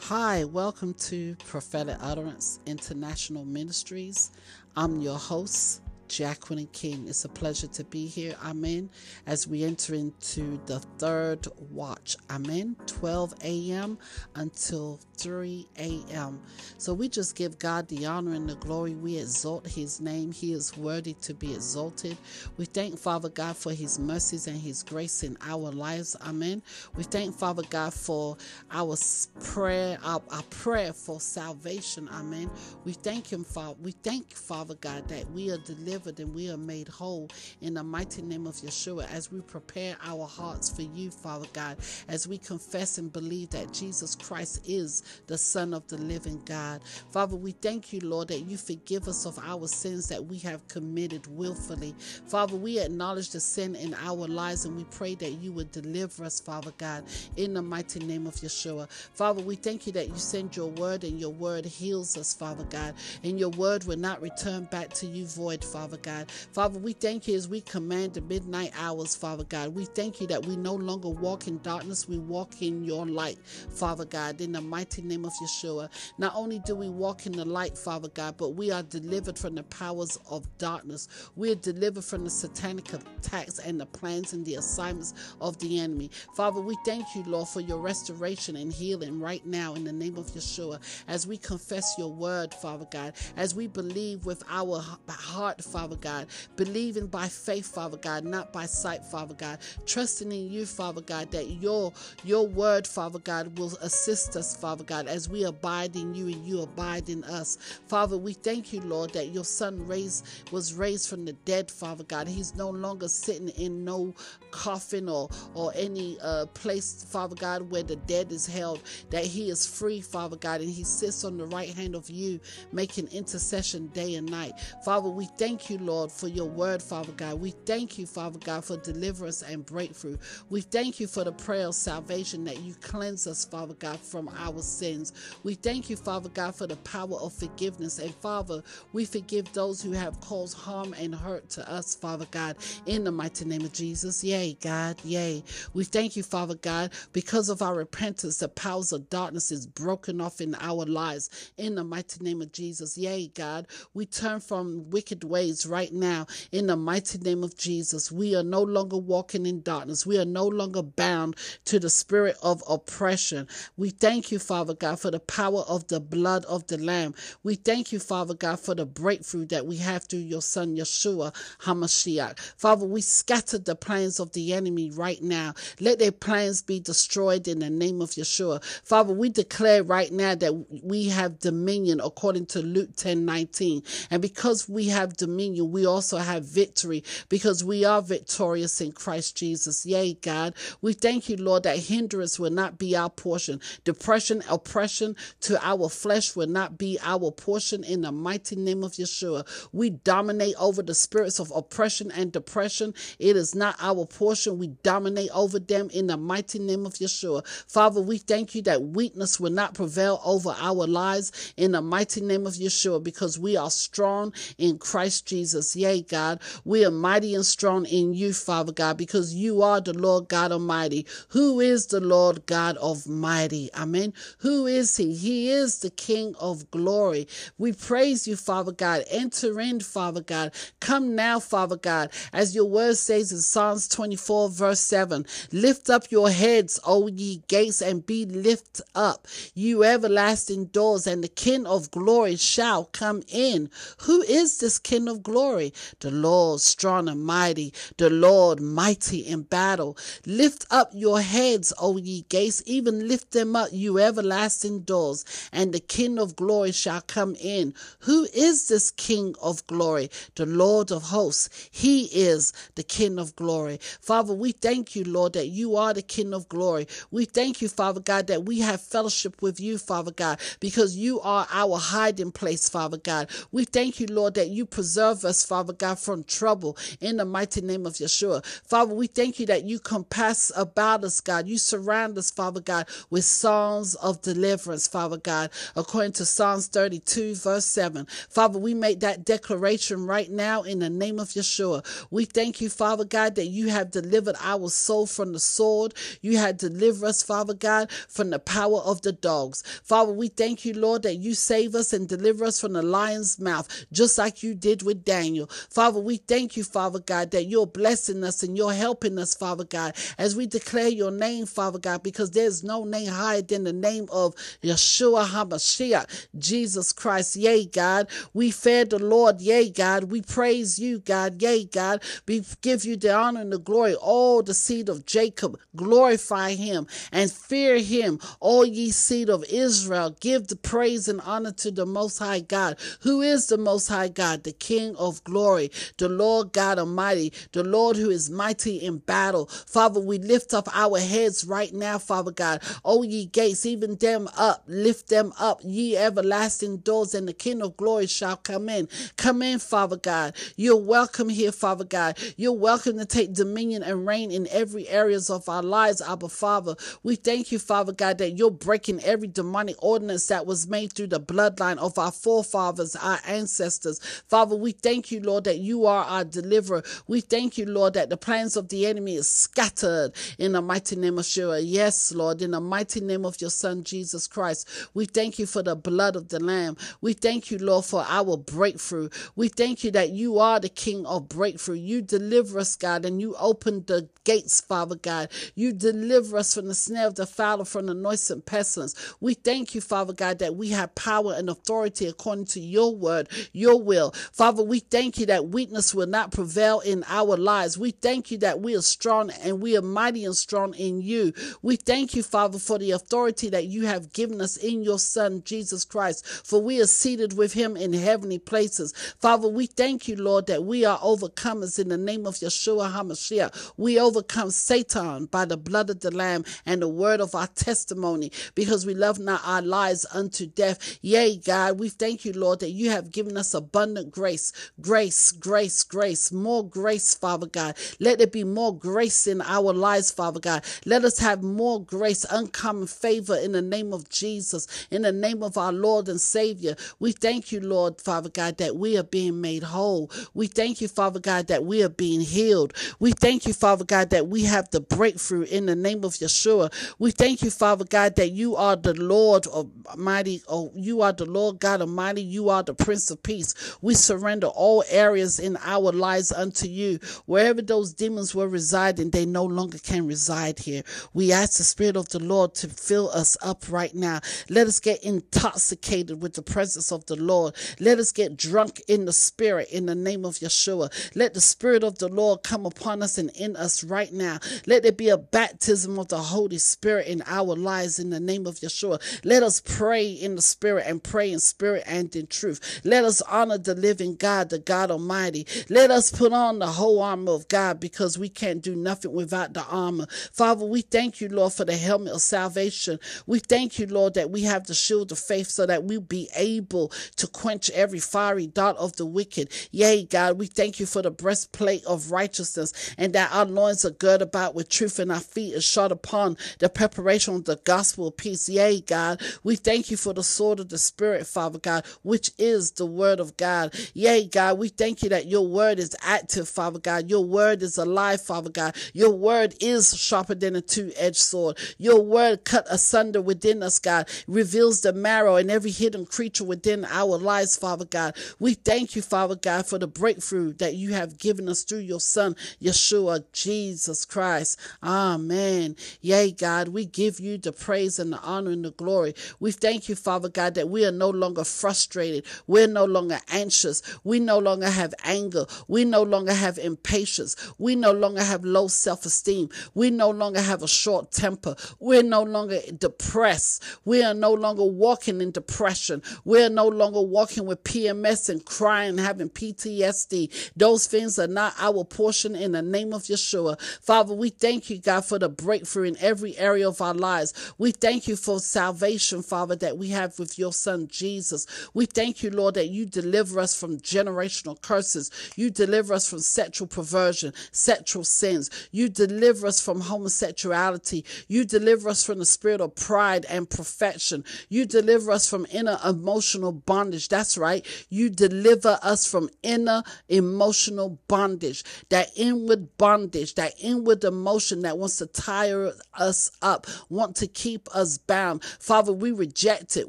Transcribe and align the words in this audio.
Hi, 0.00 0.44
welcome 0.44 0.92
to 0.94 1.34
Prophetic 1.46 1.96
Utterance 2.00 2.60
International 2.66 3.44
Ministries. 3.44 4.30
I'm 4.76 5.00
your 5.00 5.16
host, 5.16 5.80
Jacqueline 6.14 6.68
King. 6.72 7.08
It's 7.08 7.24
a 7.24 7.28
pleasure 7.28 7.66
to 7.66 7.84
be 7.84 8.06
here. 8.06 8.36
Amen. 8.44 8.88
As 9.26 9.48
we 9.48 9.64
enter 9.64 9.94
into 9.94 10.60
the 10.66 10.78
third 10.98 11.48
watch. 11.70 12.16
Amen. 12.30 12.76
12 12.86 13.34
a.m. 13.42 13.98
until 14.36 15.00
3 15.16 15.66
a.m. 15.76 16.40
So 16.78 16.94
we 16.94 17.08
just 17.08 17.34
give 17.34 17.58
God 17.58 17.88
the 17.88 18.06
honor 18.06 18.34
and 18.34 18.48
the 18.48 18.54
glory. 18.56 18.94
We 18.94 19.18
exalt 19.18 19.66
his 19.66 20.00
name. 20.00 20.30
He 20.30 20.52
is 20.52 20.76
worthy 20.76 21.14
to 21.22 21.34
be 21.34 21.52
exalted. 21.52 22.16
We 22.58 22.66
thank 22.66 22.98
Father 22.98 23.28
God 23.28 23.56
for 23.56 23.72
his 23.72 23.98
mercies 23.98 24.46
and 24.46 24.60
his 24.60 24.84
grace 24.84 25.24
in 25.24 25.36
our 25.42 25.70
lives. 25.72 26.16
Amen. 26.24 26.62
We 26.96 27.02
thank 27.02 27.34
Father 27.34 27.64
God 27.70 27.92
for 27.92 28.36
our 28.70 28.96
prayer, 29.42 29.98
our, 30.04 30.22
our 30.30 30.42
prayer 30.44 30.92
for 30.92 31.20
salvation. 31.20 32.08
Amen. 32.12 32.50
We 32.84 32.92
thank 32.92 33.32
him, 33.32 33.42
Father. 33.42 33.76
We 33.82 33.92
thank 33.92 34.32
Father 34.32 34.74
God 34.76 35.08
that 35.08 35.28
we 35.32 35.50
are 35.50 35.58
delivered 35.58 36.03
and 36.06 36.34
we 36.34 36.50
are 36.50 36.56
made 36.56 36.88
whole 36.88 37.28
in 37.60 37.74
the 37.74 37.82
mighty 37.82 38.22
name 38.22 38.46
of 38.46 38.54
Yeshua 38.56 39.10
as 39.12 39.32
we 39.32 39.40
prepare 39.40 39.96
our 40.04 40.26
hearts 40.26 40.68
for 40.70 40.82
you, 40.82 41.10
Father 41.10 41.46
God, 41.52 41.78
as 42.08 42.28
we 42.28 42.38
confess 42.38 42.98
and 42.98 43.12
believe 43.12 43.50
that 43.50 43.72
Jesus 43.72 44.14
Christ 44.14 44.62
is 44.68 45.02
the 45.26 45.38
Son 45.38 45.72
of 45.74 45.86
the 45.88 45.96
living 45.96 46.42
God. 46.44 46.82
Father, 47.10 47.36
we 47.36 47.52
thank 47.52 47.92
you, 47.92 48.00
Lord, 48.00 48.28
that 48.28 48.40
you 48.40 48.56
forgive 48.56 49.08
us 49.08 49.26
of 49.26 49.38
our 49.44 49.66
sins 49.66 50.08
that 50.08 50.24
we 50.24 50.38
have 50.38 50.66
committed 50.68 51.26
willfully. 51.26 51.94
Father, 52.26 52.56
we 52.56 52.78
acknowledge 52.78 53.30
the 53.30 53.40
sin 53.40 53.74
in 53.76 53.94
our 53.94 54.26
lives 54.26 54.64
and 54.64 54.76
we 54.76 54.84
pray 54.84 55.14
that 55.16 55.32
you 55.32 55.52
would 55.52 55.70
deliver 55.72 56.24
us, 56.24 56.40
Father 56.40 56.72
God, 56.78 57.04
in 57.36 57.54
the 57.54 57.62
mighty 57.62 58.00
name 58.00 58.26
of 58.26 58.34
Yeshua. 58.36 58.90
Father, 59.14 59.42
we 59.42 59.56
thank 59.56 59.86
you 59.86 59.92
that 59.92 60.08
you 60.08 60.16
send 60.16 60.56
your 60.56 60.68
word 60.68 61.04
and 61.04 61.18
your 61.18 61.32
word 61.32 61.64
heals 61.64 62.16
us, 62.16 62.34
Father 62.34 62.64
God, 62.64 62.94
and 63.22 63.38
your 63.38 63.50
word 63.50 63.84
will 63.84 63.98
not 63.98 64.20
return 64.20 64.64
back 64.64 64.90
to 64.94 65.06
you 65.06 65.26
void, 65.26 65.64
Father 65.64 65.83
God. 65.88 66.30
Father, 66.52 66.78
we 66.78 66.92
thank 66.92 67.28
you 67.28 67.34
as 67.36 67.48
we 67.48 67.60
command 67.60 68.14
the 68.14 68.20
midnight 68.22 68.72
hours, 68.76 69.14
Father 69.14 69.44
God. 69.44 69.74
We 69.74 69.84
thank 69.84 70.20
you 70.20 70.26
that 70.28 70.44
we 70.46 70.56
no 70.56 70.74
longer 70.74 71.08
walk 71.08 71.46
in 71.46 71.58
darkness, 71.62 72.08
we 72.08 72.18
walk 72.18 72.62
in 72.62 72.84
your 72.84 73.06
light, 73.06 73.38
Father 73.44 74.04
God, 74.04 74.40
in 74.40 74.52
the 74.52 74.60
mighty 74.60 75.02
name 75.02 75.24
of 75.24 75.32
Yeshua. 75.42 75.88
Not 76.18 76.32
only 76.34 76.58
do 76.60 76.74
we 76.74 76.88
walk 76.88 77.26
in 77.26 77.32
the 77.32 77.44
light, 77.44 77.76
Father 77.76 78.08
God, 78.08 78.36
but 78.36 78.50
we 78.50 78.70
are 78.70 78.82
delivered 78.82 79.38
from 79.38 79.54
the 79.54 79.64
powers 79.64 80.18
of 80.30 80.46
darkness. 80.58 81.08
We 81.36 81.52
are 81.52 81.56
delivered 81.56 82.04
from 82.04 82.24
the 82.24 82.30
satanic 82.30 82.92
attacks 82.92 83.58
and 83.58 83.80
the 83.80 83.86
plans 83.86 84.32
and 84.32 84.44
the 84.44 84.56
assignments 84.56 85.14
of 85.40 85.58
the 85.58 85.80
enemy. 85.80 86.10
Father, 86.34 86.60
we 86.60 86.76
thank 86.84 87.14
you, 87.14 87.22
Lord, 87.24 87.48
for 87.48 87.60
your 87.60 87.78
restoration 87.78 88.56
and 88.56 88.72
healing 88.72 89.20
right 89.20 89.44
now 89.46 89.74
in 89.74 89.84
the 89.84 89.92
name 89.92 90.16
of 90.16 90.26
Yeshua 90.28 90.80
as 91.08 91.26
we 91.26 91.36
confess 91.36 91.94
your 91.98 92.12
word, 92.12 92.54
Father 92.54 92.86
God, 92.90 93.14
as 93.36 93.54
we 93.54 93.66
believe 93.66 94.24
with 94.24 94.42
our 94.48 94.82
heart, 95.08 95.62
Father 95.74 95.96
God, 95.96 96.28
believing 96.56 97.08
by 97.08 97.28
faith, 97.28 97.66
Father 97.66 97.98
God, 97.98 98.24
not 98.24 98.52
by 98.52 98.66
sight, 98.66 99.04
Father 99.04 99.34
God, 99.34 99.58
trusting 99.86 100.32
in 100.32 100.50
you, 100.50 100.66
Father 100.66 101.02
God, 101.02 101.30
that 101.32 101.46
your 101.62 101.92
your 102.24 102.46
word, 102.46 102.86
Father 102.86 103.20
God, 103.20 103.58
will 103.58 103.76
assist 103.82 104.36
us, 104.36 104.56
Father 104.56 104.84
God 104.84 105.08
as 105.08 105.28
we 105.28 105.44
abide 105.44 105.96
in 105.96 106.14
you 106.14 106.26
and 106.26 106.46
you 106.46 106.62
abide 106.62 107.08
in 107.08 107.24
us. 107.24 107.58
Father, 107.88 108.18
we 108.18 108.34
thank 108.34 108.72
you, 108.72 108.80
Lord, 108.82 109.12
that 109.14 109.28
your 109.28 109.44
son 109.44 109.86
raised 109.86 110.26
was 110.52 110.74
raised 110.74 111.08
from 111.08 111.24
the 111.24 111.34
dead, 111.44 111.70
Father 111.70 112.04
God. 112.04 112.28
He's 112.28 112.54
no 112.56 112.70
longer 112.70 113.08
sitting 113.08 113.48
in 113.50 113.84
no 113.84 114.14
coffin 114.50 115.08
or 115.08 115.28
or 115.54 115.72
any 115.76 116.18
uh, 116.22 116.46
place, 116.54 117.04
Father 117.10 117.36
God, 117.36 117.70
where 117.70 117.84
the 117.84 117.96
dead 117.96 118.32
is 118.32 118.46
held, 118.46 118.82
that 119.10 119.24
he 119.24 119.50
is 119.50 119.66
free, 119.66 120.00
Father 120.00 120.36
God, 120.36 120.60
and 120.60 120.70
he 120.70 120.84
sits 120.84 121.24
on 121.24 121.38
the 121.38 121.46
right 121.46 121.70
hand 121.74 121.94
of 121.94 122.10
you, 122.10 122.40
making 122.72 123.08
intercession 123.08 123.88
day 123.88 124.16
and 124.16 124.30
night. 124.30 124.52
Father, 124.84 125.08
we 125.08 125.26
thank 125.38 125.63
you, 125.70 125.78
Lord, 125.78 126.12
for 126.12 126.28
your 126.28 126.48
word, 126.48 126.82
Father 126.82 127.12
God. 127.12 127.40
We 127.40 127.50
thank 127.66 127.98
you, 127.98 128.06
Father 128.06 128.38
God, 128.38 128.64
for 128.64 128.76
deliverance 128.78 129.42
and 129.42 129.64
breakthrough. 129.64 130.18
We 130.50 130.60
thank 130.62 131.00
you 131.00 131.06
for 131.06 131.24
the 131.24 131.32
prayer 131.32 131.68
of 131.68 131.74
salvation 131.74 132.44
that 132.44 132.60
you 132.60 132.74
cleanse 132.80 133.26
us, 133.26 133.44
Father 133.44 133.74
God, 133.74 134.00
from 134.00 134.28
our 134.38 134.62
sins. 134.62 135.12
We 135.42 135.54
thank 135.54 135.90
you, 135.90 135.96
Father 135.96 136.28
God, 136.28 136.54
for 136.54 136.66
the 136.66 136.76
power 136.78 137.16
of 137.20 137.32
forgiveness. 137.32 137.98
And 137.98 138.14
Father, 138.16 138.62
we 138.92 139.04
forgive 139.04 139.52
those 139.52 139.82
who 139.82 139.92
have 139.92 140.20
caused 140.20 140.56
harm 140.56 140.94
and 140.94 141.14
hurt 141.14 141.48
to 141.50 141.70
us, 141.70 141.94
Father 141.94 142.26
God, 142.30 142.56
in 142.86 143.04
the 143.04 143.12
mighty 143.12 143.44
name 143.44 143.62
of 143.62 143.72
Jesus. 143.72 144.22
Yea, 144.24 144.54
God, 144.60 144.96
yea. 145.04 145.42
We 145.74 145.84
thank 145.84 146.16
you, 146.16 146.22
Father 146.22 146.56
God, 146.56 146.92
because 147.12 147.48
of 147.48 147.62
our 147.62 147.74
repentance, 147.74 148.38
the 148.38 148.48
powers 148.48 148.92
of 148.92 149.10
darkness 149.10 149.50
is 149.52 149.66
broken 149.66 150.20
off 150.20 150.40
in 150.40 150.54
our 150.56 150.84
lives, 150.84 151.52
in 151.56 151.74
the 151.74 151.84
mighty 151.84 152.22
name 152.22 152.42
of 152.42 152.52
Jesus. 152.52 152.98
Yea, 152.98 153.28
God, 153.28 153.66
we 153.94 154.06
turn 154.06 154.40
from 154.40 154.90
wicked 154.90 155.24
ways 155.24 155.53
right 155.62 155.92
now, 155.92 156.26
in 156.50 156.66
the 156.66 156.76
mighty 156.76 157.18
name 157.18 157.44
of 157.44 157.56
Jesus. 157.56 158.10
We 158.10 158.34
are 158.34 158.42
no 158.42 158.62
longer 158.62 158.96
walking 158.96 159.46
in 159.46 159.62
darkness. 159.62 160.06
We 160.06 160.18
are 160.18 160.24
no 160.24 160.46
longer 160.46 160.82
bound 160.82 161.36
to 161.66 161.78
the 161.78 161.90
spirit 161.90 162.36
of 162.42 162.62
oppression. 162.68 163.46
We 163.76 163.90
thank 163.90 164.32
you, 164.32 164.38
Father 164.38 164.74
God, 164.74 164.98
for 165.00 165.10
the 165.10 165.20
power 165.20 165.60
of 165.68 165.86
the 165.88 166.00
blood 166.00 166.44
of 166.46 166.66
the 166.66 166.78
Lamb. 166.78 167.14
We 167.42 167.54
thank 167.54 167.92
you, 167.92 167.98
Father 168.00 168.34
God, 168.34 168.60
for 168.60 168.74
the 168.74 168.86
breakthrough 168.86 169.46
that 169.46 169.66
we 169.66 169.76
have 169.78 170.04
through 170.04 170.20
your 170.20 170.42
Son, 170.42 170.76
Yeshua 170.76 171.34
HaMashiach. 171.62 172.38
Father, 172.56 172.86
we 172.86 173.00
scatter 173.00 173.58
the 173.58 173.76
plans 173.76 174.20
of 174.20 174.32
the 174.32 174.52
enemy 174.54 174.90
right 174.90 175.22
now. 175.22 175.54
Let 175.80 175.98
their 175.98 176.12
plans 176.12 176.62
be 176.62 176.80
destroyed 176.80 177.48
in 177.48 177.60
the 177.60 177.70
name 177.70 178.00
of 178.00 178.10
Yeshua. 178.10 178.62
Father, 178.84 179.12
we 179.14 179.28
declare 179.28 179.82
right 179.82 180.12
now 180.12 180.34
that 180.34 180.52
we 180.82 181.08
have 181.08 181.38
dominion 181.38 182.00
according 182.00 182.46
to 182.46 182.60
Luke 182.60 182.96
10 182.96 183.24
19. 183.24 183.82
And 184.10 184.22
because 184.22 184.68
we 184.68 184.86
have 184.88 185.16
dominion, 185.16 185.43
we 185.52 185.86
also 185.86 186.16
have 186.18 186.44
victory 186.44 187.04
because 187.28 187.62
we 187.62 187.84
are 187.84 188.00
victorious 188.02 188.80
in 188.80 188.92
Christ 188.92 189.36
Jesus. 189.36 189.84
Yea, 189.84 190.14
God, 190.14 190.54
we 190.80 190.92
thank 190.92 191.28
you, 191.28 191.36
Lord, 191.36 191.64
that 191.64 191.78
hindrance 191.78 192.38
will 192.38 192.50
not 192.50 192.78
be 192.78 192.96
our 192.96 193.10
portion. 193.10 193.60
Depression, 193.84 194.42
oppression 194.48 195.16
to 195.40 195.58
our 195.66 195.88
flesh 195.88 196.34
will 196.36 196.46
not 196.46 196.78
be 196.78 196.98
our 197.02 197.30
portion 197.30 197.84
in 197.84 198.02
the 198.02 198.12
mighty 198.12 198.56
name 198.56 198.82
of 198.82 198.92
Yeshua. 198.92 199.46
We 199.72 199.90
dominate 199.90 200.54
over 200.58 200.82
the 200.82 200.94
spirits 200.94 201.38
of 201.38 201.52
oppression 201.54 202.10
and 202.10 202.32
depression. 202.32 202.94
It 203.18 203.36
is 203.36 203.54
not 203.54 203.76
our 203.80 204.06
portion. 204.06 204.58
We 204.58 204.68
dominate 204.68 205.30
over 205.34 205.58
them 205.58 205.90
in 205.90 206.06
the 206.06 206.16
mighty 206.16 206.58
name 206.58 206.86
of 206.86 206.94
Yeshua. 206.94 207.46
Father, 207.68 208.00
we 208.00 208.18
thank 208.18 208.54
you 208.54 208.62
that 208.62 208.82
weakness 208.82 209.38
will 209.38 209.50
not 209.50 209.74
prevail 209.74 210.20
over 210.24 210.54
our 210.58 210.86
lives 210.86 211.52
in 211.56 211.72
the 211.72 211.82
mighty 211.82 212.20
name 212.20 212.46
of 212.46 212.54
Yeshua 212.54 213.02
because 213.02 213.38
we 213.38 213.56
are 213.56 213.70
strong 213.70 214.32
in 214.58 214.78
Christ 214.78 215.26
Jesus. 215.26 215.33
Yea, 215.34 216.02
God, 216.02 216.40
we 216.64 216.84
are 216.84 216.90
mighty 216.90 217.34
and 217.34 217.44
strong 217.44 217.86
in 217.86 218.14
you, 218.14 218.32
Father 218.32 218.72
God, 218.72 218.96
because 218.96 219.34
you 219.34 219.62
are 219.62 219.80
the 219.80 219.92
Lord 219.92 220.28
God 220.28 220.52
Almighty. 220.52 221.06
Who 221.30 221.58
is 221.58 221.86
the 221.86 222.00
Lord 222.00 222.46
God 222.46 222.76
Almighty? 222.76 223.70
Amen. 223.74 224.12
Who 224.38 224.66
is 224.66 224.96
he? 224.96 225.14
He 225.14 225.50
is 225.50 225.80
the 225.80 225.90
King 225.90 226.36
of 226.38 226.70
glory. 226.70 227.26
We 227.58 227.72
praise 227.72 228.28
you, 228.28 228.36
Father 228.36 228.70
God. 228.70 229.02
Enter 229.10 229.58
in, 229.58 229.80
Father 229.80 230.20
God. 230.20 230.52
Come 230.78 231.16
now, 231.16 231.40
Father 231.40 231.76
God, 231.76 232.10
as 232.32 232.54
your 232.54 232.66
word 232.66 232.96
says 232.96 233.32
in 233.32 233.38
Psalms 233.38 233.88
24, 233.88 234.50
verse 234.50 234.80
7. 234.80 235.26
Lift 235.50 235.90
up 235.90 236.10
your 236.10 236.30
heads, 236.30 236.78
O 236.84 237.08
ye 237.08 237.42
gates, 237.48 237.82
and 237.82 238.06
be 238.06 238.24
lifted 238.24 238.84
up, 238.94 239.26
you 239.54 239.82
everlasting 239.82 240.66
doors, 240.66 241.06
and 241.06 241.24
the 241.24 241.28
King 241.28 241.66
of 241.66 241.90
glory 241.90 242.36
shall 242.36 242.84
come 242.86 243.22
in. 243.28 243.70
Who 244.02 244.22
is 244.22 244.58
this 244.58 244.78
King 244.78 245.08
of 245.08 245.23
glory? 245.24 245.74
The 246.00 246.12
Lord 246.12 246.60
strong 246.60 247.08
and 247.08 247.24
mighty, 247.24 247.74
the 247.98 248.10
Lord 248.10 248.60
mighty 248.60 249.20
in 249.20 249.42
battle. 249.42 249.98
Lift 250.26 250.66
up 250.70 250.90
your 250.94 251.20
heads, 251.20 251.72
O 251.78 251.96
ye 251.98 252.26
gates, 252.28 252.62
even 252.66 253.08
lift 253.08 253.32
them 253.32 253.56
up, 253.56 253.70
you 253.72 253.98
everlasting 253.98 254.82
doors, 254.82 255.24
and 255.52 255.74
the 255.74 255.80
King 255.80 256.18
of 256.18 256.36
glory 256.36 256.72
shall 256.72 257.02
come 257.02 257.36
in. 257.40 257.74
Who 258.00 258.28
is 258.34 258.68
this 258.68 258.90
King 258.92 259.34
of 259.42 259.66
glory? 259.66 260.10
The 260.36 260.46
Lord 260.46 260.92
of 260.92 261.04
hosts. 261.04 261.68
He 261.72 262.04
is 262.06 262.52
the 262.76 262.82
King 262.84 263.18
of 263.18 263.34
glory. 263.36 263.78
Father, 264.00 264.34
we 264.34 264.52
thank 264.52 264.94
you, 264.96 265.04
Lord, 265.04 265.32
that 265.34 265.48
you 265.48 265.76
are 265.76 265.94
the 265.94 266.02
King 266.02 266.34
of 266.34 266.48
glory. 266.48 266.86
We 267.10 267.24
thank 267.24 267.62
you, 267.62 267.68
Father 267.68 268.00
God, 268.00 268.26
that 268.28 268.44
we 268.44 268.60
have 268.60 268.80
fellowship 268.80 269.42
with 269.42 269.60
you, 269.60 269.78
Father 269.78 270.12
God, 270.12 270.40
because 270.60 270.96
you 270.96 271.20
are 271.20 271.46
our 271.50 271.78
hiding 271.78 272.32
place, 272.32 272.68
Father 272.68 272.98
God. 272.98 273.30
We 273.52 273.64
thank 273.64 274.00
you, 274.00 274.06
Lord, 274.06 274.34
that 274.34 274.48
you 274.48 274.66
preserve 274.66 275.13
us, 275.22 275.44
Father 275.44 275.74
God, 275.74 275.98
from 275.98 276.24
trouble 276.24 276.78
in 277.02 277.18
the 277.18 277.26
mighty 277.26 277.60
name 277.60 277.84
of 277.84 277.92
Yeshua. 277.92 278.42
Father, 278.64 278.94
we 278.94 279.06
thank 279.06 279.38
you 279.38 279.44
that 279.44 279.64
you 279.64 279.78
compass 279.78 280.50
about 280.56 281.04
us, 281.04 281.20
God. 281.20 281.46
You 281.46 281.58
surround 281.58 282.16
us, 282.16 282.30
Father 282.30 282.60
God, 282.60 282.88
with 283.10 283.24
songs 283.24 283.94
of 283.96 284.22
deliverance, 284.22 284.86
Father 284.86 285.18
God, 285.18 285.50
according 285.76 286.12
to 286.12 286.24
Psalms 286.24 286.68
32, 286.68 287.34
verse 287.34 287.66
7. 287.66 288.06
Father, 288.30 288.58
we 288.58 288.72
make 288.72 289.00
that 289.00 289.24
declaration 289.24 290.06
right 290.06 290.30
now 290.30 290.62
in 290.62 290.78
the 290.78 290.88
name 290.88 291.18
of 291.18 291.28
Yeshua. 291.28 291.84
We 292.10 292.24
thank 292.24 292.60
you, 292.60 292.70
Father 292.70 293.04
God, 293.04 293.34
that 293.34 293.46
you 293.46 293.68
have 293.68 293.90
delivered 293.90 294.36
our 294.40 294.68
soul 294.70 295.06
from 295.06 295.32
the 295.32 295.40
sword. 295.40 295.94
You 296.22 296.38
have 296.38 296.56
delivered 296.56 297.06
us, 297.06 297.22
Father 297.22 297.54
God, 297.54 297.90
from 298.08 298.30
the 298.30 298.38
power 298.38 298.78
of 298.78 299.02
the 299.02 299.12
dogs. 299.12 299.62
Father, 299.82 300.12
we 300.12 300.28
thank 300.28 300.64
you, 300.64 300.74
Lord, 300.74 301.02
that 301.02 301.16
you 301.16 301.34
save 301.34 301.74
us 301.74 301.92
and 301.92 302.08
deliver 302.08 302.44
us 302.44 302.60
from 302.60 302.72
the 302.72 302.82
lion's 302.82 303.38
mouth, 303.38 303.68
just 303.92 304.18
like 304.18 304.42
you 304.42 304.54
did 304.54 304.82
with 304.82 304.93
Daniel. 304.94 305.48
Father, 305.70 306.00
we 306.00 306.18
thank 306.18 306.56
you, 306.56 306.64
Father 306.64 307.00
God, 307.00 307.30
that 307.32 307.44
you're 307.44 307.66
blessing 307.66 308.24
us 308.24 308.42
and 308.42 308.56
you're 308.56 308.72
helping 308.72 309.18
us, 309.18 309.34
Father 309.34 309.64
God, 309.64 309.94
as 310.18 310.36
we 310.36 310.46
declare 310.46 310.88
your 310.88 311.10
name, 311.10 311.46
Father 311.46 311.78
God, 311.78 312.02
because 312.02 312.30
there's 312.32 312.64
no 312.64 312.84
name 312.84 313.08
higher 313.08 313.42
than 313.42 313.64
the 313.64 313.72
name 313.72 314.08
of 314.12 314.34
Yeshua 314.62 315.26
HaMashiach, 315.26 316.28
Jesus 316.38 316.92
Christ. 316.92 317.36
Yea, 317.36 317.66
God, 317.66 318.08
we 318.32 318.50
fear 318.50 318.84
the 318.84 318.98
Lord. 318.98 319.40
Yea, 319.40 319.70
God, 319.70 320.04
we 320.04 320.22
praise 320.22 320.78
you, 320.78 320.98
God. 320.98 321.40
Yea, 321.40 321.64
God, 321.64 322.02
we 322.26 322.44
give 322.62 322.84
you 322.84 322.96
the 322.96 323.14
honor 323.14 323.40
and 323.40 323.52
the 323.52 323.58
glory. 323.58 323.94
All 323.94 324.42
the 324.42 324.54
seed 324.54 324.88
of 324.88 325.06
Jacob, 325.06 325.58
glorify 325.76 326.54
him 326.54 326.86
and 327.12 327.30
fear 327.30 327.78
him. 327.78 328.20
All 328.40 328.64
ye 328.64 328.90
seed 328.90 329.28
of 329.30 329.44
Israel, 329.50 330.16
give 330.20 330.48
the 330.48 330.56
praise 330.56 331.08
and 331.08 331.20
honor 331.22 331.52
to 331.52 331.70
the 331.70 331.86
Most 331.86 332.18
High 332.18 332.40
God. 332.40 332.78
Who 333.00 333.20
is 333.22 333.46
the 333.46 333.58
Most 333.58 333.88
High 333.88 334.08
God? 334.08 334.44
The 334.44 334.52
King 334.52 334.83
of 334.98 335.22
glory, 335.24 335.70
the 335.98 336.08
Lord 336.08 336.52
God 336.52 336.78
Almighty, 336.78 337.32
the 337.52 337.62
Lord 337.64 337.96
who 337.96 338.10
is 338.10 338.30
mighty 338.30 338.76
in 338.76 338.98
battle. 338.98 339.46
Father, 339.46 340.00
we 340.00 340.18
lift 340.18 340.52
up 340.54 340.68
our 340.74 340.98
heads 340.98 341.44
right 341.44 341.72
now, 341.72 341.98
Father 341.98 342.32
God. 342.32 342.62
O 342.84 343.02
ye 343.02 343.26
gates, 343.26 343.64
even 343.66 343.96
them 343.96 344.28
up, 344.36 344.62
lift 344.66 345.08
them 345.08 345.32
up, 345.38 345.60
ye 345.62 345.96
everlasting 345.96 346.78
doors, 346.78 347.14
and 347.14 347.28
the 347.28 347.32
King 347.32 347.62
of 347.62 347.76
glory 347.76 348.06
shall 348.06 348.36
come 348.36 348.68
in. 348.68 348.88
Come 349.16 349.42
in, 349.42 349.58
Father 349.58 349.96
God. 349.96 350.34
You're 350.56 350.76
welcome 350.76 351.28
here, 351.28 351.52
Father 351.52 351.84
God. 351.84 352.18
You're 352.36 352.52
welcome 352.52 352.98
to 352.98 353.06
take 353.06 353.32
dominion 353.34 353.82
and 353.82 354.06
reign 354.06 354.30
in 354.30 354.48
every 354.50 354.88
areas 354.88 355.30
of 355.30 355.48
our 355.48 355.62
lives, 355.62 356.02
Abba 356.02 356.28
Father. 356.28 356.76
We 357.02 357.16
thank 357.16 357.52
you, 357.52 357.58
Father 357.58 357.92
God, 357.92 358.18
that 358.18 358.32
you're 358.32 358.50
breaking 358.50 359.02
every 359.04 359.28
demonic 359.28 359.76
ordinance 359.82 360.26
that 360.28 360.46
was 360.46 360.68
made 360.68 360.92
through 360.92 361.08
the 361.08 361.20
bloodline 361.20 361.78
of 361.78 361.98
our 361.98 362.12
forefathers, 362.12 362.96
our 362.96 363.20
ancestors. 363.26 364.00
Father, 364.28 364.56
we 364.56 364.73
thank 364.82 365.12
you, 365.12 365.20
Lord, 365.22 365.44
that 365.44 365.58
you 365.58 365.86
are 365.86 366.04
our 366.04 366.24
deliverer. 366.24 366.84
We 367.08 367.22
thank 367.22 367.58
you, 367.58 367.66
Lord, 367.66 367.94
that 367.94 368.10
the 368.10 368.18
plans 368.18 368.56
of 368.56 368.68
the 368.68 368.86
enemy 368.86 369.16
is 369.16 369.30
scattered 369.30 370.12
in 370.38 370.52
the 370.52 370.62
mighty 370.62 370.96
name 370.96 371.18
of 371.18 371.26
Shua. 371.26 371.60
Yes, 371.60 372.12
Lord, 372.12 372.42
in 372.42 372.52
the 372.52 372.60
mighty 372.60 373.00
name 373.00 373.26
of 373.26 373.40
your 373.40 373.50
Son, 373.50 373.84
Jesus 373.84 374.28
Christ. 374.28 374.68
We 374.94 375.06
thank 375.06 375.38
you 375.38 375.46
for 375.46 375.62
the 375.62 375.76
blood 375.76 376.16
of 376.16 376.28
the 376.30 376.40
Lamb. 376.40 376.76
We 377.02 377.14
thank 377.14 377.50
you, 377.50 377.58
Lord, 377.58 377.86
for 377.86 378.04
our 378.08 378.36
breakthrough. 378.38 379.10
We 379.36 379.48
thank 379.48 379.84
you 379.84 379.92
that 379.92 380.10
you 380.10 380.38
are 380.40 380.60
the 380.60 380.70
King 380.70 381.06
of 381.06 381.28
breakthrough. 381.28 381.76
You 381.76 382.02
deliver 382.02 382.60
us, 382.60 382.76
God, 382.76 383.06
and 383.06 383.20
you 383.20 383.36
open 383.40 383.84
the 383.86 384.08
gates, 384.24 384.60
Father 384.62 384.96
God. 384.96 385.30
You 385.54 385.72
deliver 385.72 386.38
us 386.38 386.54
from 386.54 386.68
the 386.68 386.74
snare 386.74 387.08
of 387.08 387.16
the 387.16 387.26
fowler, 387.26 387.66
from 387.66 387.86
the 387.86 387.94
noisome 387.94 388.42
pestilence. 388.42 388.94
We 389.20 389.34
thank 389.34 389.74
you, 389.74 389.82
Father 389.82 390.14
God, 390.14 390.40
that 390.40 390.56
we 390.56 390.70
have 390.70 390.94
power 390.96 391.34
and 391.36 391.50
authority 391.50 392.06
according 392.08 392.46
to 392.46 392.60
your 392.60 392.94
word, 392.96 393.28
your 393.52 393.80
will. 393.80 394.12
Father, 394.32 394.63
we 394.64 394.80
thank 394.80 395.18
you 395.18 395.26
that 395.26 395.48
weakness 395.48 395.94
will 395.94 396.06
not 396.06 396.32
prevail 396.32 396.80
in 396.80 397.04
our 397.08 397.36
lives. 397.36 397.78
We 397.78 397.92
thank 397.92 398.30
you 398.30 398.38
that 398.38 398.60
we 398.60 398.76
are 398.76 398.82
strong 398.82 399.30
and 399.42 399.60
we 399.60 399.76
are 399.76 399.82
mighty 399.82 400.24
and 400.24 400.36
strong 400.36 400.74
in 400.74 401.00
you. 401.00 401.32
We 401.62 401.76
thank 401.76 402.14
you, 402.14 402.22
Father, 402.22 402.58
for 402.58 402.78
the 402.78 402.92
authority 402.92 403.50
that 403.50 403.66
you 403.66 403.86
have 403.86 404.12
given 404.12 404.40
us 404.40 404.56
in 404.56 404.82
your 404.82 404.98
Son, 404.98 405.42
Jesus 405.44 405.84
Christ, 405.84 406.26
for 406.26 406.60
we 406.60 406.80
are 406.80 406.86
seated 406.86 407.36
with 407.36 407.52
him 407.52 407.76
in 407.76 407.92
heavenly 407.92 408.38
places. 408.38 408.92
Father, 409.20 409.48
we 409.48 409.66
thank 409.66 410.08
you, 410.08 410.16
Lord, 410.16 410.46
that 410.46 410.64
we 410.64 410.84
are 410.84 410.98
overcomers 410.98 411.78
in 411.78 411.88
the 411.88 411.98
name 411.98 412.26
of 412.26 412.34
Yeshua 412.36 412.92
HaMashiach. 412.92 413.72
We 413.76 413.98
overcome 413.98 414.50
Satan 414.50 415.26
by 415.26 415.44
the 415.44 415.56
blood 415.56 415.90
of 415.90 416.00
the 416.00 416.10
Lamb 416.10 416.44
and 416.66 416.82
the 416.82 416.88
word 416.88 417.20
of 417.20 417.34
our 417.34 417.48
testimony 417.48 418.32
because 418.54 418.86
we 418.86 418.94
love 418.94 419.18
not 419.18 419.42
our 419.44 419.62
lives 419.62 420.06
unto 420.12 420.46
death. 420.46 420.98
Yea, 421.02 421.36
God, 421.36 421.78
we 421.78 421.88
thank 421.88 422.24
you, 422.24 422.32
Lord, 422.32 422.60
that 422.60 422.70
you 422.70 422.90
have 422.90 423.10
given 423.10 423.36
us 423.36 423.54
abundant 423.54 424.10
grace, 424.10 424.52
grace, 424.80 425.32
grace, 425.32 425.82
grace, 425.82 426.32
more 426.32 426.64
grace, 426.68 427.14
Father 427.14 427.46
God. 427.46 427.76
Let 428.00 428.18
there 428.18 428.26
be 428.26 428.44
more 428.44 428.76
grace 428.76 429.26
in 429.26 429.40
our 429.42 429.72
lives, 429.72 430.10
Father 430.10 430.40
God. 430.40 430.64
Let 430.86 431.04
us 431.04 431.18
have 431.18 431.42
more 431.42 431.82
grace, 431.82 432.24
uncommon 432.30 432.86
favor 432.86 433.36
in 433.36 433.52
the 433.52 433.62
name 433.62 433.92
of 433.92 434.08
Jesus, 434.08 434.66
in 434.90 435.02
the 435.02 435.12
name 435.12 435.42
of 435.42 435.56
our 435.58 435.72
Lord 435.72 436.08
and 436.08 436.20
Savior. 436.20 436.76
We 436.98 437.12
thank 437.12 437.52
you, 437.52 437.60
Lord, 437.60 438.00
Father 438.00 438.30
God, 438.30 438.58
that 438.58 438.76
we 438.76 438.96
are 438.98 439.02
being 439.04 439.40
made 439.40 439.62
whole. 439.64 440.10
We 440.34 440.46
thank 440.46 440.80
you, 440.80 440.88
Father 440.88 441.20
God, 441.20 441.48
that 441.48 441.64
we 441.64 441.82
are 441.82 441.88
being 441.88 442.20
healed. 442.20 442.74
We 443.00 443.12
thank 443.12 443.46
you, 443.46 443.52
Father 443.52 443.84
God, 443.84 444.10
that 444.10 444.28
we 444.28 444.44
have 444.44 444.70
the 444.70 444.80
breakthrough 444.80 445.42
in 445.42 445.66
the 445.66 445.76
name 445.76 446.04
of 446.04 446.12
Yeshua. 446.14 446.72
We 446.98 447.10
thank 447.10 447.42
you, 447.42 447.50
Father 447.50 447.84
God, 447.84 448.16
that 448.16 448.30
you 448.30 448.56
are 448.56 448.76
the 448.76 448.94
Lord 448.94 449.46
Almighty. 449.46 450.42
Oh, 450.48 450.72
you 450.74 451.02
are 451.02 451.12
the 451.12 451.26
Lord 451.26 451.60
God 451.60 451.80
Almighty. 451.80 452.22
You 452.22 452.48
are 452.50 452.62
the 452.62 452.74
Prince 452.74 453.10
of 453.10 453.22
Peace. 453.22 453.54
We 453.82 453.94
surrender 453.94 454.43
all 454.48 454.84
areas 454.88 455.38
in 455.38 455.56
our 455.62 455.92
lives 455.92 456.32
unto 456.32 456.66
you. 456.66 456.98
Wherever 457.26 457.62
those 457.62 457.92
demons 457.92 458.34
were 458.34 458.48
residing, 458.48 459.10
they 459.10 459.26
no 459.26 459.44
longer 459.44 459.78
can 459.78 460.06
reside 460.06 460.58
here. 460.58 460.82
We 461.12 461.32
ask 461.32 461.58
the 461.58 461.64
Spirit 461.64 461.96
of 461.96 462.08
the 462.08 462.18
Lord 462.18 462.54
to 462.56 462.68
fill 462.68 463.10
us 463.10 463.36
up 463.42 463.70
right 463.70 463.94
now. 463.94 464.20
Let 464.50 464.66
us 464.66 464.80
get 464.80 465.02
intoxicated 465.02 466.20
with 466.22 466.34
the 466.34 466.42
presence 466.42 466.92
of 466.92 467.06
the 467.06 467.16
Lord. 467.16 467.54
Let 467.80 467.98
us 467.98 468.12
get 468.12 468.36
drunk 468.36 468.82
in 468.88 469.04
the 469.04 469.12
Spirit 469.12 469.68
in 469.70 469.86
the 469.86 469.94
name 469.94 470.24
of 470.24 470.34
Yeshua. 470.34 470.90
Let 471.14 471.34
the 471.34 471.40
Spirit 471.40 471.84
of 471.84 471.98
the 471.98 472.08
Lord 472.08 472.42
come 472.42 472.66
upon 472.66 473.02
us 473.02 473.18
and 473.18 473.30
in 473.36 473.56
us 473.56 473.84
right 473.84 474.12
now. 474.12 474.38
Let 474.66 474.82
there 474.82 474.92
be 474.92 475.08
a 475.08 475.18
baptism 475.18 475.98
of 475.98 476.08
the 476.08 476.18
Holy 476.18 476.58
Spirit 476.58 477.06
in 477.06 477.22
our 477.26 477.54
lives 477.54 477.98
in 477.98 478.10
the 478.10 478.20
name 478.20 478.46
of 478.46 478.56
Yeshua. 478.56 479.00
Let 479.24 479.42
us 479.42 479.60
pray 479.60 480.08
in 480.08 480.36
the 480.36 480.42
Spirit 480.42 480.84
and 480.86 481.02
pray 481.02 481.32
in 481.32 481.40
spirit 481.40 481.84
and 481.86 482.14
in 482.16 482.26
truth. 482.26 482.80
Let 482.84 483.04
us 483.04 483.22
honor 483.22 483.58
the 483.58 483.74
living 483.74 484.16
God, 484.16 484.33
the 484.42 484.58
God 484.58 484.90
Almighty. 484.90 485.46
Let 485.68 485.90
us 485.90 486.10
put 486.10 486.32
on 486.32 486.58
the 486.58 486.66
whole 486.66 487.00
armor 487.00 487.32
of 487.32 487.46
God 487.48 487.78
because 487.78 488.18
we 488.18 488.28
can't 488.28 488.62
do 488.62 488.74
nothing 488.74 489.12
without 489.12 489.52
the 489.52 489.64
armor. 489.64 490.06
Father, 490.32 490.64
we 490.64 490.80
thank 490.80 491.20
you, 491.20 491.28
Lord, 491.28 491.52
for 491.52 491.64
the 491.64 491.76
helmet 491.76 492.14
of 492.14 492.22
salvation. 492.22 492.98
We 493.26 493.38
thank 493.38 493.78
you, 493.78 493.86
Lord, 493.86 494.14
that 494.14 494.30
we 494.30 494.42
have 494.42 494.66
the 494.66 494.74
shield 494.74 495.12
of 495.12 495.18
faith 495.18 495.48
so 495.48 495.66
that 495.66 495.84
we 495.84 495.98
be 495.98 496.28
able 496.34 496.90
to 497.16 497.26
quench 497.26 497.70
every 497.70 498.00
fiery 498.00 498.46
dart 498.46 498.76
of 498.78 498.96
the 498.96 499.06
wicked. 499.06 499.52
Yea, 499.70 500.04
God, 500.04 500.38
we 500.38 500.46
thank 500.46 500.80
you 500.80 500.86
for 500.86 501.02
the 501.02 501.10
breastplate 501.10 501.84
of 501.84 502.10
righteousness 502.10 502.72
and 502.98 503.12
that 503.12 503.32
our 503.32 503.44
loins 503.44 503.84
are 503.84 503.90
girt 503.90 504.22
about 504.22 504.54
with 504.54 504.68
truth 504.68 504.98
and 504.98 505.12
our 505.12 505.20
feet 505.20 505.54
are 505.54 505.60
shod 505.60 505.92
upon 505.92 506.36
the 506.58 506.68
preparation 506.68 507.34
of 507.34 507.44
the 507.44 507.56
gospel 507.64 508.08
of 508.08 508.16
peace. 508.16 508.48
Yea, 508.48 508.80
God, 508.80 509.20
we 509.42 509.56
thank 509.56 509.90
you 509.90 509.96
for 509.96 510.12
the 510.12 510.22
sword 510.22 510.60
of 510.60 510.68
the 510.68 510.78
Spirit, 510.78 511.26
Father 511.26 511.58
God, 511.58 511.84
which 512.02 512.30
is 512.38 512.72
the 512.72 512.86
word 512.86 513.20
of 513.20 513.36
God. 513.36 513.74
Yea, 513.94 514.23
God, 514.26 514.58
we 514.58 514.68
thank 514.68 515.02
you 515.02 515.08
that 515.10 515.26
your 515.26 515.46
word 515.46 515.78
is 515.78 515.96
active, 516.02 516.48
Father 516.48 516.78
God. 516.78 517.10
Your 517.10 517.24
word 517.24 517.62
is 517.62 517.78
alive, 517.78 518.20
Father 518.22 518.50
God. 518.50 518.76
Your 518.92 519.10
word 519.10 519.54
is 519.60 519.96
sharper 519.96 520.34
than 520.34 520.56
a 520.56 520.60
two 520.60 520.92
edged 520.96 521.16
sword. 521.16 521.58
Your 521.78 522.00
word 522.02 522.44
cut 522.44 522.66
asunder 522.70 523.20
within 523.22 523.62
us, 523.62 523.78
God, 523.78 524.08
reveals 524.26 524.80
the 524.80 524.92
marrow 524.92 525.36
and 525.36 525.50
every 525.50 525.70
hidden 525.70 526.06
creature 526.06 526.44
within 526.44 526.84
our 526.84 527.18
lives, 527.18 527.56
Father 527.56 527.84
God. 527.84 528.16
We 528.38 528.54
thank 528.54 528.96
you, 528.96 529.02
Father 529.02 529.36
God, 529.36 529.66
for 529.66 529.78
the 529.78 529.86
breakthrough 529.86 530.54
that 530.54 530.74
you 530.74 530.92
have 530.94 531.18
given 531.18 531.48
us 531.48 531.64
through 531.64 531.80
your 531.80 532.00
Son, 532.00 532.36
Yeshua, 532.62 533.24
Jesus 533.32 534.04
Christ. 534.04 534.58
Amen. 534.82 535.76
Yea, 536.00 536.32
God, 536.32 536.68
we 536.68 536.84
give 536.84 537.20
you 537.20 537.38
the 537.38 537.52
praise 537.52 537.98
and 537.98 538.12
the 538.12 538.20
honor 538.20 538.50
and 538.50 538.64
the 538.64 538.72
glory. 538.72 539.14
We 539.40 539.52
thank 539.52 539.88
you, 539.88 539.94
Father 539.94 540.28
God, 540.28 540.54
that 540.54 540.68
we 540.68 540.84
are 540.84 540.92
no 540.92 541.10
longer 541.10 541.44
frustrated. 541.44 542.24
We're 542.46 542.66
no 542.66 542.84
longer 542.84 543.18
anxious. 543.30 543.82
We 544.04 544.13
no 544.20 544.38
longer 544.38 544.68
have 544.70 544.94
anger. 545.04 545.46
We 545.68 545.84
no 545.84 546.02
longer 546.02 546.32
have 546.32 546.58
impatience. 546.58 547.36
We 547.58 547.76
no 547.76 547.92
longer 547.92 548.22
have 548.22 548.44
low 548.44 548.68
self 548.68 549.06
esteem. 549.06 549.48
We 549.74 549.90
no 549.90 550.10
longer 550.10 550.40
have 550.40 550.62
a 550.62 550.68
short 550.68 551.12
temper. 551.12 551.56
We're 551.80 552.02
no 552.02 552.22
longer 552.22 552.60
depressed. 552.78 553.62
We 553.84 554.02
are 554.02 554.14
no 554.14 554.32
longer 554.32 554.64
walking 554.64 555.20
in 555.20 555.30
depression. 555.30 556.02
We're 556.24 556.50
no 556.50 556.68
longer 556.68 557.00
walking 557.00 557.46
with 557.46 557.64
PMS 557.64 558.28
and 558.28 558.44
crying, 558.44 558.98
having 558.98 559.30
PTSD. 559.30 560.52
Those 560.56 560.86
things 560.86 561.18
are 561.18 561.26
not 561.26 561.54
our 561.58 561.84
portion 561.84 562.34
in 562.36 562.52
the 562.52 562.62
name 562.62 562.92
of 562.92 563.02
Yeshua. 563.02 563.60
Father, 563.82 564.14
we 564.14 564.30
thank 564.30 564.70
you, 564.70 564.78
God, 564.78 565.04
for 565.04 565.18
the 565.18 565.28
breakthrough 565.28 565.84
in 565.84 565.96
every 566.00 566.36
area 566.38 566.68
of 566.68 566.80
our 566.80 566.94
lives. 566.94 567.32
We 567.58 567.72
thank 567.72 568.08
you 568.08 568.16
for 568.16 568.40
salvation, 568.40 569.22
Father, 569.22 569.56
that 569.56 569.78
we 569.78 569.88
have 569.88 570.18
with 570.18 570.38
your 570.38 570.52
Son, 570.52 570.88
Jesus. 570.88 571.46
We 571.74 571.86
thank 571.86 572.22
you, 572.22 572.30
Lord, 572.30 572.54
that 572.54 572.68
you 572.68 572.86
deliver 572.86 573.40
us 573.40 573.58
from 573.58 573.80
generational 573.94 574.60
curses. 574.60 575.10
You 575.36 575.50
deliver 575.50 575.94
us 575.94 576.08
from 576.08 576.18
sexual 576.20 576.66
perversion, 576.66 577.32
sexual 577.52 578.04
sins. 578.04 578.50
You 578.72 578.88
deliver 578.88 579.46
us 579.46 579.60
from 579.60 579.80
homosexuality. 579.80 581.04
You 581.28 581.44
deliver 581.44 581.88
us 581.88 582.04
from 582.04 582.18
the 582.18 582.26
spirit 582.26 582.60
of 582.60 582.74
pride 582.74 583.24
and 583.28 583.48
perfection. 583.48 584.24
You 584.48 584.66
deliver 584.66 585.10
us 585.10 585.28
from 585.28 585.46
inner 585.52 585.78
emotional 585.84 586.52
bondage. 586.52 587.08
That's 587.08 587.38
right. 587.38 587.64
You 587.88 588.10
deliver 588.10 588.78
us 588.82 589.06
from 589.10 589.28
inner 589.42 589.82
emotional 590.08 590.98
bondage, 591.08 591.64
that 591.90 592.10
inward 592.16 592.76
bondage, 592.78 593.34
that 593.34 593.54
inward 593.60 594.04
emotion 594.04 594.62
that 594.62 594.78
wants 594.78 594.98
to 594.98 595.06
tire 595.06 595.72
us 595.94 596.30
up, 596.42 596.66
want 596.88 597.16
to 597.16 597.26
keep 597.26 597.68
us 597.74 597.98
bound. 597.98 598.42
Father, 598.44 598.92
we 598.92 599.12
reject 599.12 599.76
it. 599.76 599.88